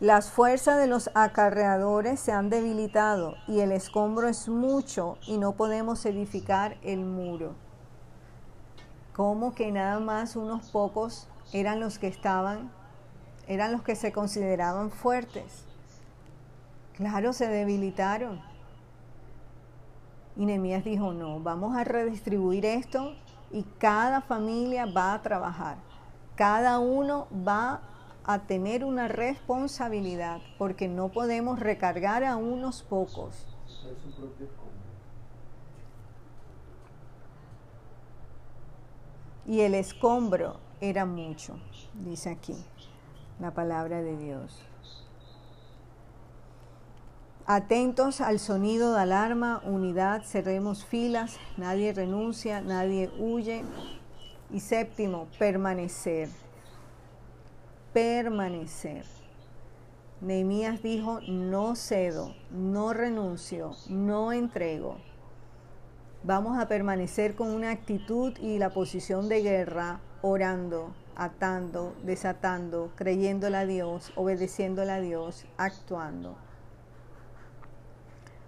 [0.00, 5.52] las fuerzas de los acarreadores se han debilitado y el escombro es mucho y no
[5.52, 7.54] podemos edificar el muro.
[9.12, 12.70] Como que nada más unos pocos eran los que estaban,
[13.48, 15.64] eran los que se consideraban fuertes.
[16.94, 18.40] Claro, se debilitaron.
[20.36, 23.16] Y Nehemías dijo, no, vamos a redistribuir esto
[23.50, 25.78] y cada familia va a trabajar.
[26.36, 27.80] Cada uno va a
[28.46, 33.46] tener una responsabilidad porque no podemos recargar a unos pocos.
[39.46, 41.58] Y el escombro era mucho,
[41.94, 42.54] dice aquí
[43.40, 44.60] la palabra de Dios.
[47.46, 53.64] Atentos al sonido de alarma, unidad, cerremos filas, nadie renuncia, nadie huye.
[54.50, 56.28] Y séptimo, permanecer.
[57.98, 59.04] Permanecer.
[60.20, 64.98] Nehemías dijo, no cedo, no renuncio, no entrego.
[66.22, 73.56] Vamos a permanecer con una actitud y la posición de guerra, orando, atando, desatando, creyéndole
[73.56, 76.36] a Dios, obedeciéndole a Dios, actuando.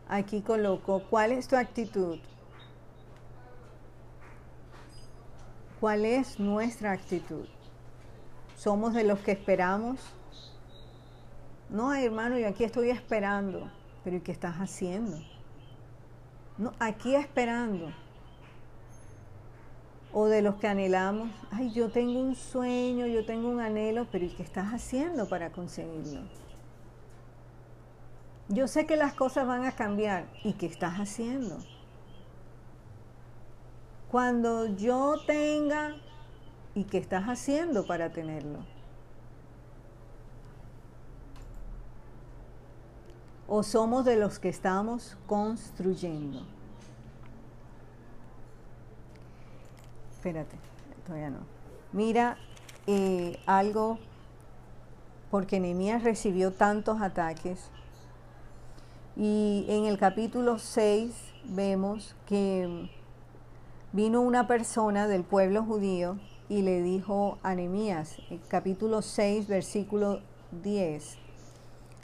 [0.08, 2.20] Aquí coloco, ¿cuál es tu actitud?
[5.80, 7.48] ¿Cuál es nuestra actitud?
[8.60, 9.98] ¿Somos de los que esperamos?
[11.70, 13.70] No, hermano, yo aquí estoy esperando,
[14.04, 15.16] pero ¿y qué estás haciendo?
[16.58, 17.90] No, aquí esperando.
[20.12, 24.26] O de los que anhelamos, ay, yo tengo un sueño, yo tengo un anhelo, pero
[24.26, 26.20] ¿y qué estás haciendo para conseguirlo?
[28.50, 30.26] Yo sé que las cosas van a cambiar.
[30.44, 31.56] ¿Y qué estás haciendo?
[34.10, 35.96] Cuando yo tenga,
[36.74, 38.60] ¿y qué estás haciendo para tenerlo?
[43.48, 46.46] ¿O somos de los que estamos construyendo?
[50.12, 50.56] Espérate,
[51.04, 51.38] todavía no.
[51.92, 52.36] Mira
[52.86, 53.98] eh, algo,
[55.30, 57.70] porque Nehemías recibió tantos ataques
[59.16, 61.12] y en el capítulo 6
[61.44, 62.88] vemos que
[63.92, 66.18] vino una persona del pueblo judío
[66.50, 68.16] y le dijo a Nehemías,
[68.48, 70.20] capítulo 6, versículo
[70.62, 71.16] 10,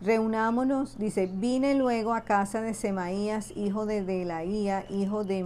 [0.00, 5.42] reunámonos, dice, vine luego a casa de Semaías, hijo de Delaía, hijo de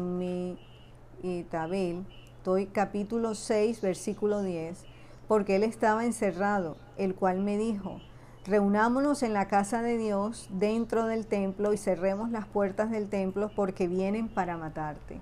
[1.22, 2.04] Metabel,
[2.36, 4.84] estoy capítulo 6, versículo 10,
[5.26, 8.02] porque él estaba encerrado, el cual me dijo,
[8.46, 13.50] Reunámonos en la casa de Dios dentro del templo y cerremos las puertas del templo
[13.54, 15.20] porque vienen para matarte.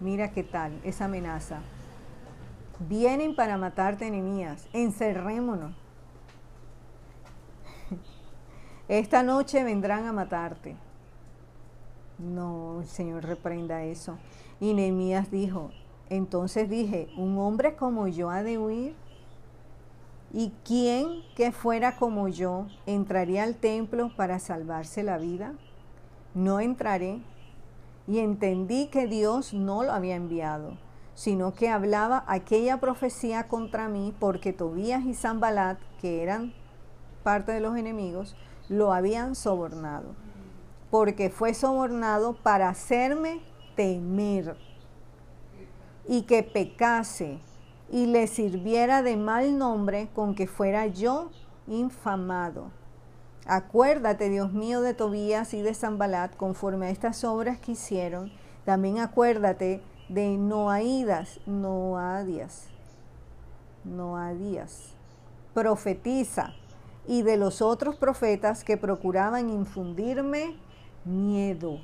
[0.00, 1.60] Mira qué tal esa amenaza.
[2.80, 4.68] Vienen para matarte, enemías.
[4.72, 5.74] Encerrémonos.
[8.88, 10.76] Esta noche vendrán a matarte.
[12.18, 14.18] No, el Señor reprenda eso.
[14.60, 15.70] Y Nehemías dijo,
[16.10, 18.94] entonces dije, ¿un hombre como yo ha de huir?
[20.32, 25.54] ¿Y quién que fuera como yo entraría al templo para salvarse la vida?
[26.34, 27.20] No entraré.
[28.06, 30.76] Y entendí que Dios no lo había enviado,
[31.18, 36.52] sino que hablaba aquella profecía contra mí porque Tobías y Zambalat, que eran
[37.24, 38.36] parte de los enemigos,
[38.68, 40.14] lo habían sobornado.
[40.92, 43.40] Porque fue sobornado para hacerme
[43.74, 44.56] temer
[46.06, 47.40] y que pecase
[47.90, 51.32] y le sirviera de mal nombre con que fuera yo
[51.66, 52.70] infamado.
[53.44, 58.30] Acuérdate, Dios mío, de Tobías y de Zambalat, conforme a estas obras que hicieron.
[58.64, 62.68] También acuérdate de Noaídas, Noadias,
[63.84, 64.94] Noadías,
[65.54, 66.52] profetiza,
[67.06, 70.56] y de los otros profetas que procuraban infundirme
[71.06, 71.80] miedo.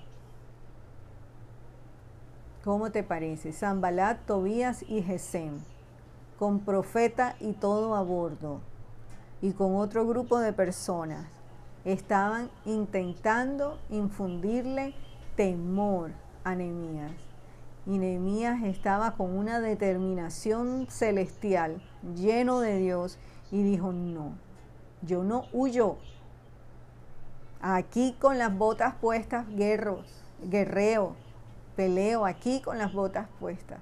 [2.63, 3.53] ¿Cómo te parece?
[3.53, 5.61] Zambalat, Tobías y Gesem
[6.39, 8.61] con profeta y todo a bordo,
[9.41, 11.27] y con otro grupo de personas.
[11.85, 14.95] Estaban intentando infundirle
[15.37, 16.11] temor
[16.45, 17.13] a Nehemías.
[17.86, 21.82] Y Nehemías estaba con una determinación celestial,
[22.15, 23.19] lleno de Dios,
[23.51, 24.32] y dijo, no,
[25.02, 25.98] yo no huyo.
[27.61, 31.15] Aquí con las botas puestas, guerros, guerreo,
[31.77, 33.81] peleo aquí con las botas puestas,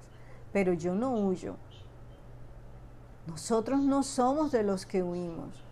[0.51, 1.55] pero yo no huyo.
[3.27, 5.63] Nosotros no somos de los que huimos.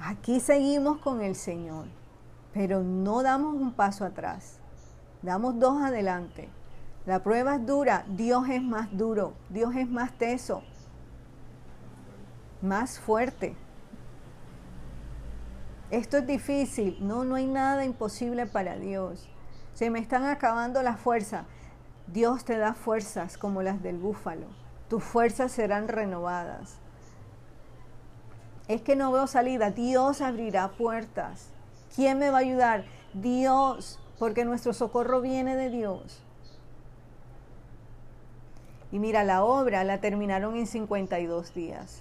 [0.00, 1.86] Aquí seguimos con el Señor,
[2.52, 4.58] pero no damos un paso atrás,
[5.22, 6.48] damos dos adelante.
[7.06, 10.62] La prueba es dura, Dios es más duro, Dios es más teso,
[12.62, 13.54] más fuerte.
[15.90, 19.28] Esto es difícil, no, no hay nada imposible para Dios.
[19.74, 21.44] Se me están acabando las fuerzas.
[22.06, 24.46] Dios te da fuerzas como las del búfalo.
[24.88, 26.78] Tus fuerzas serán renovadas.
[28.66, 29.70] Es que no veo salida.
[29.70, 31.50] Dios abrirá puertas.
[31.94, 32.84] ¿Quién me va a ayudar?
[33.12, 36.23] Dios, porque nuestro socorro viene de Dios.
[38.94, 42.00] Y mira, la obra la terminaron en 52 días.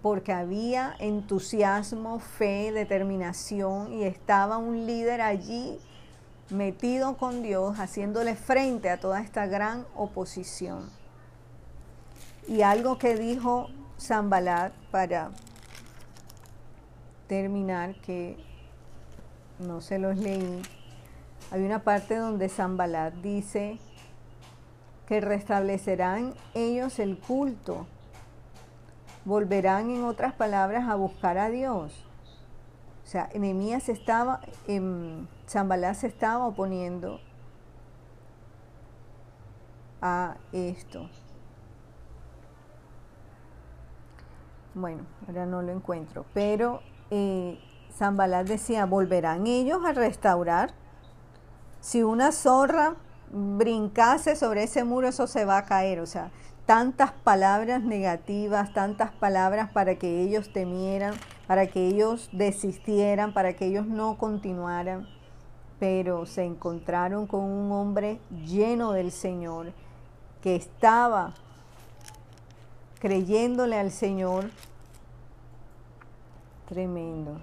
[0.00, 5.78] Porque había entusiasmo, fe, determinación y estaba un líder allí
[6.48, 10.88] metido con Dios, haciéndole frente a toda esta gran oposición.
[12.46, 13.68] Y algo que dijo
[14.00, 15.30] Zambalat para
[17.26, 18.38] terminar, que
[19.58, 20.62] no se los leí,
[21.50, 23.78] hay una parte donde Zambalat dice
[25.08, 27.86] que restablecerán ellos el culto,
[29.24, 32.04] volverán en otras palabras a buscar a Dios.
[33.04, 37.20] O sea, Enemías estaba, en Zambalá se estaba oponiendo
[40.02, 41.08] a esto.
[44.74, 47.58] Bueno, ahora no lo encuentro, pero eh,
[48.44, 50.74] decía, ¿volverán ellos a restaurar?
[51.80, 52.96] Si una zorra
[53.32, 56.00] brincase sobre ese muro, eso se va a caer.
[56.00, 56.30] O sea,
[56.66, 61.14] tantas palabras negativas, tantas palabras para que ellos temieran,
[61.46, 65.08] para que ellos desistieran, para que ellos no continuaran,
[65.78, 69.72] pero se encontraron con un hombre lleno del Señor,
[70.42, 71.32] que estaba
[72.98, 74.50] creyéndole al Señor.
[76.68, 77.40] Tremendo.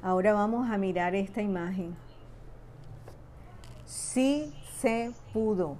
[0.00, 1.96] Ahora vamos a mirar esta imagen.
[3.92, 5.76] Sí se pudo,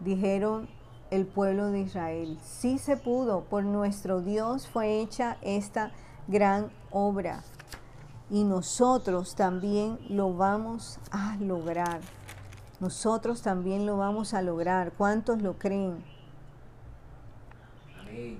[0.00, 0.68] dijeron
[1.12, 2.36] el pueblo de Israel.
[2.42, 5.92] Sí se pudo, por nuestro Dios fue hecha esta
[6.26, 7.44] gran obra.
[8.28, 12.00] Y nosotros también lo vamos a lograr.
[12.80, 14.94] Nosotros también lo vamos a lograr.
[14.98, 16.02] ¿Cuántos lo creen?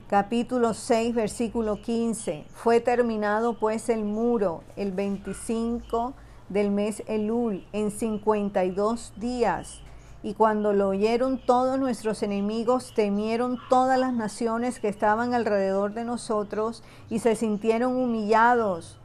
[0.09, 2.47] Capítulo 6, versículo 15.
[2.53, 6.15] Fue terminado pues el muro el 25
[6.53, 9.83] del mes Elul en 52 días
[10.23, 16.05] y cuando lo oyeron todos nuestros enemigos, temieron todas las naciones que estaban alrededor de
[16.05, 19.01] nosotros y se sintieron humillados.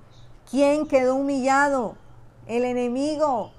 [0.50, 1.96] ¿Quién quedó humillado?
[2.46, 3.52] El enemigo.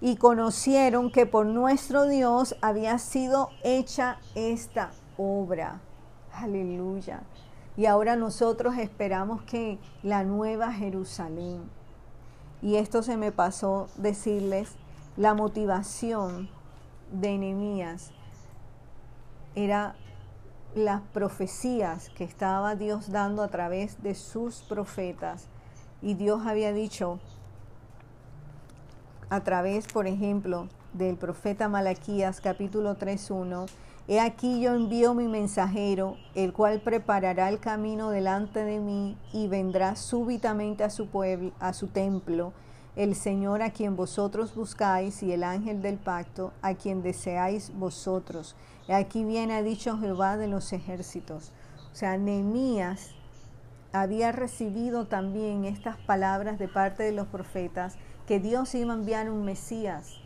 [0.00, 5.80] Y conocieron que por nuestro Dios había sido hecha esta obra.
[6.32, 7.22] Aleluya.
[7.78, 11.62] Y ahora nosotros esperamos que la nueva Jerusalén.
[12.60, 14.74] Y esto se me pasó decirles
[15.16, 16.48] la motivación
[17.12, 18.10] de Nehemías
[19.54, 19.94] era
[20.74, 25.46] las profecías que estaba Dios dando a través de sus profetas.
[26.02, 27.20] Y Dios había dicho
[29.30, 33.68] a través, por ejemplo, del profeta Malaquías capítulo 3.1,
[34.10, 39.48] He aquí yo envío mi mensajero, el cual preparará el camino delante de mí y
[39.48, 42.54] vendrá súbitamente a su pueblo, a su templo,
[42.96, 48.56] el Señor a quien vosotros buscáis y el ángel del pacto a quien deseáis vosotros.
[48.88, 51.52] Aquí viene ha dicho Jehová de los ejércitos.
[51.92, 53.10] O sea, Nehemías
[53.92, 59.28] había recibido también estas palabras de parte de los profetas que Dios iba a enviar
[59.28, 60.22] un Mesías.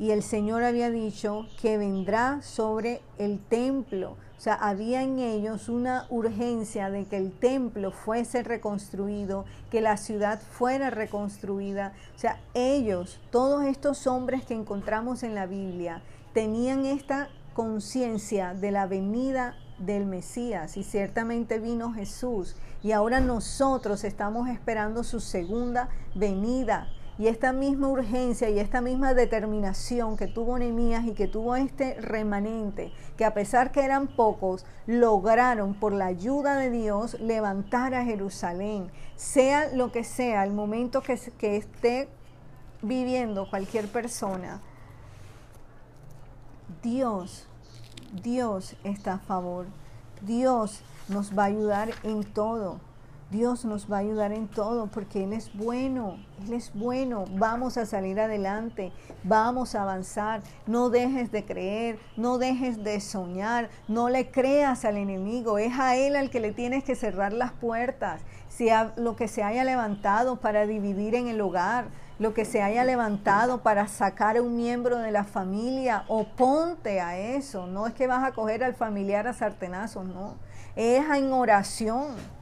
[0.00, 4.16] Y el Señor había dicho que vendrá sobre el templo.
[4.38, 9.98] O sea, había en ellos una urgencia de que el templo fuese reconstruido, que la
[9.98, 11.92] ciudad fuera reconstruida.
[12.16, 16.00] O sea, ellos, todos estos hombres que encontramos en la Biblia,
[16.32, 20.78] tenían esta conciencia de la venida del Mesías.
[20.78, 22.56] Y ciertamente vino Jesús.
[22.82, 26.88] Y ahora nosotros estamos esperando su segunda venida
[27.18, 31.94] y esta misma urgencia y esta misma determinación que tuvo Nehemías y que tuvo este
[32.00, 38.04] remanente, que a pesar que eran pocos, lograron por la ayuda de Dios levantar a
[38.04, 42.08] Jerusalén, sea lo que sea, el momento que, que esté
[42.82, 44.60] viviendo cualquier persona.
[46.82, 47.46] Dios,
[48.22, 49.66] Dios está a favor.
[50.22, 52.80] Dios nos va a ayudar en todo.
[53.30, 57.26] Dios nos va a ayudar en todo porque Él es bueno, Él es bueno.
[57.36, 58.90] Vamos a salir adelante,
[59.22, 60.42] vamos a avanzar.
[60.66, 65.58] No dejes de creer, no dejes de soñar, no le creas al enemigo.
[65.58, 68.20] Es a Él al que le tienes que cerrar las puertas.
[68.48, 71.84] Si lo que se haya levantado para dividir en el hogar,
[72.18, 77.16] lo que se haya levantado para sacar a un miembro de la familia, oponte a
[77.16, 77.68] eso.
[77.68, 80.34] No es que vas a coger al familiar a sartenazos, no.
[80.74, 82.39] Es en oración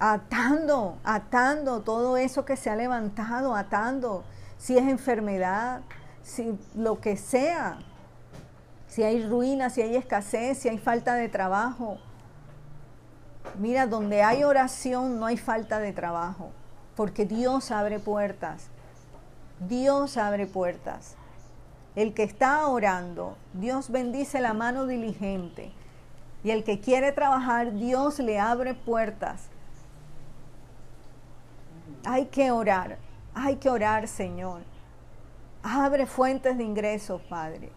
[0.00, 4.24] atando, atando todo eso que se ha levantado, atando,
[4.56, 5.82] si es enfermedad,
[6.22, 7.78] si lo que sea,
[8.88, 11.98] si hay ruina, si hay escasez, si hay falta de trabajo.
[13.58, 16.50] Mira, donde hay oración no hay falta de trabajo,
[16.96, 18.68] porque Dios abre puertas.
[19.68, 21.16] Dios abre puertas.
[21.94, 25.72] El que está orando, Dios bendice la mano diligente.
[26.42, 29.49] Y el que quiere trabajar, Dios le abre puertas.
[32.04, 32.98] Hay que orar,
[33.34, 34.62] hay que orar, Señor.
[35.62, 37.70] Abre fuentes de ingresos, Padre.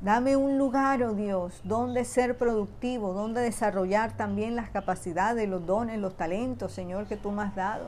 [0.00, 5.98] Dame un lugar, oh Dios, donde ser productivo, donde desarrollar también las capacidades, los dones,
[5.98, 7.86] los talentos, Señor, que tú me has dado.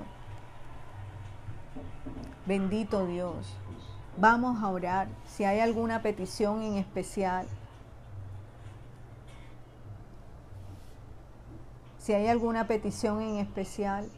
[2.46, 3.54] Bendito Dios.
[4.16, 5.08] Vamos a orar.
[5.26, 7.46] Si hay alguna petición en especial,
[11.98, 14.08] si hay alguna petición en especial,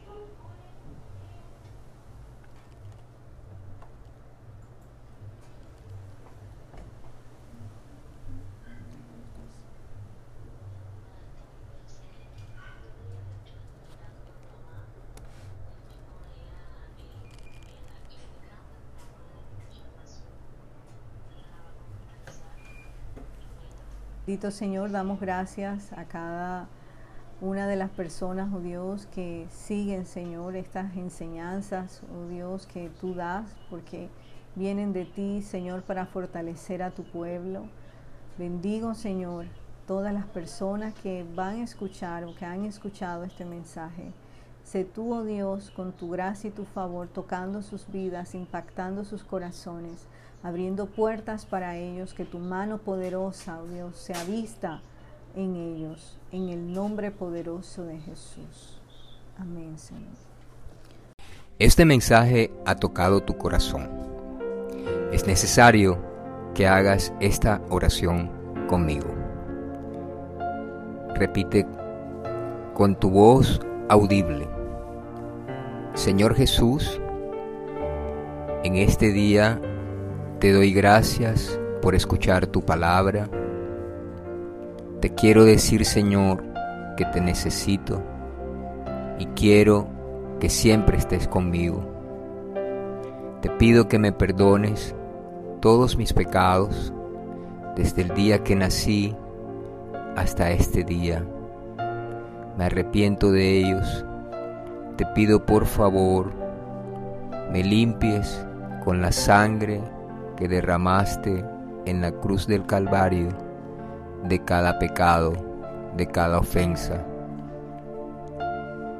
[24.28, 26.68] Bendito Señor, damos gracias a cada
[27.40, 33.14] una de las personas, oh Dios, que siguen, Señor, estas enseñanzas, oh Dios, que tú
[33.14, 34.10] das, porque
[34.54, 37.68] vienen de ti, Señor, para fortalecer a tu pueblo.
[38.36, 39.46] Bendigo, Señor,
[39.86, 44.12] todas las personas que van a escuchar o que han escuchado este mensaje.
[44.68, 49.24] Sé tú, oh Dios, con tu gracia y tu favor, tocando sus vidas, impactando sus
[49.24, 50.06] corazones
[50.42, 54.80] abriendo puertas para ellos, que tu mano poderosa, oh Dios, sea vista
[55.34, 58.80] en ellos, en el nombre poderoso de Jesús.
[59.38, 60.02] Amén, Señor.
[61.58, 63.88] Este mensaje ha tocado tu corazón.
[65.12, 65.98] Es necesario
[66.54, 68.30] que hagas esta oración
[68.68, 69.08] conmigo.
[71.14, 71.66] Repite
[72.74, 74.57] con tu voz audible.
[75.98, 77.00] Señor Jesús,
[78.62, 79.60] en este día
[80.38, 83.28] te doy gracias por escuchar tu palabra.
[85.00, 86.44] Te quiero decir, Señor,
[86.96, 88.00] que te necesito
[89.18, 89.88] y quiero
[90.38, 91.84] que siempre estés conmigo.
[93.42, 94.94] Te pido que me perdones
[95.60, 96.92] todos mis pecados
[97.74, 99.16] desde el día que nací
[100.14, 101.26] hasta este día.
[102.56, 104.04] Me arrepiento de ellos.
[104.98, 106.32] Te pido por favor,
[107.52, 108.44] me limpies
[108.82, 109.80] con la sangre
[110.36, 111.44] que derramaste
[111.84, 113.28] en la cruz del Calvario
[114.24, 115.34] de cada pecado,
[115.96, 117.06] de cada ofensa,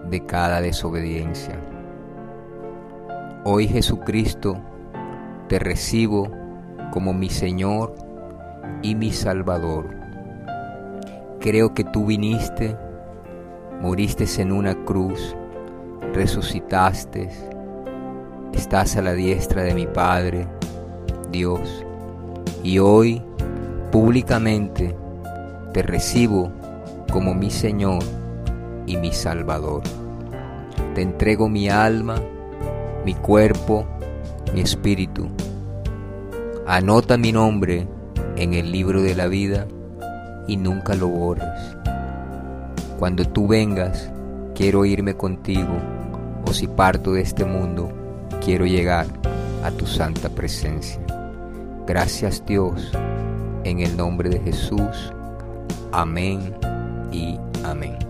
[0.09, 1.59] de cada desobediencia.
[3.43, 4.57] Hoy Jesucristo
[5.49, 6.31] te recibo
[6.93, 7.97] como mi Señor
[8.83, 9.89] y mi Salvador.
[11.41, 12.77] Creo que tú viniste,
[13.81, 15.37] moriste en una cruz,
[16.13, 17.31] resucitaste,
[18.53, 20.47] estás a la diestra de mi Padre
[21.31, 21.85] Dios,
[22.63, 23.23] y hoy
[23.93, 24.97] públicamente
[25.73, 26.51] te recibo
[27.13, 28.03] como mi Señor
[28.87, 29.83] y mi Salvador.
[30.95, 32.17] Te entrego mi alma,
[33.05, 33.87] mi cuerpo,
[34.55, 35.29] mi espíritu.
[36.67, 37.87] Anota mi nombre
[38.37, 39.67] en el libro de la vida
[40.47, 41.77] y nunca lo borres.
[42.99, 44.11] Cuando tú vengas,
[44.55, 45.77] quiero irme contigo,
[46.49, 47.93] o si parto de este mundo,
[48.43, 49.07] quiero llegar
[49.63, 50.99] a tu santa presencia.
[51.87, 52.91] Gracias Dios,
[53.65, 55.13] en el nombre de Jesús.
[55.93, 56.55] Amén
[57.13, 58.08] y amén.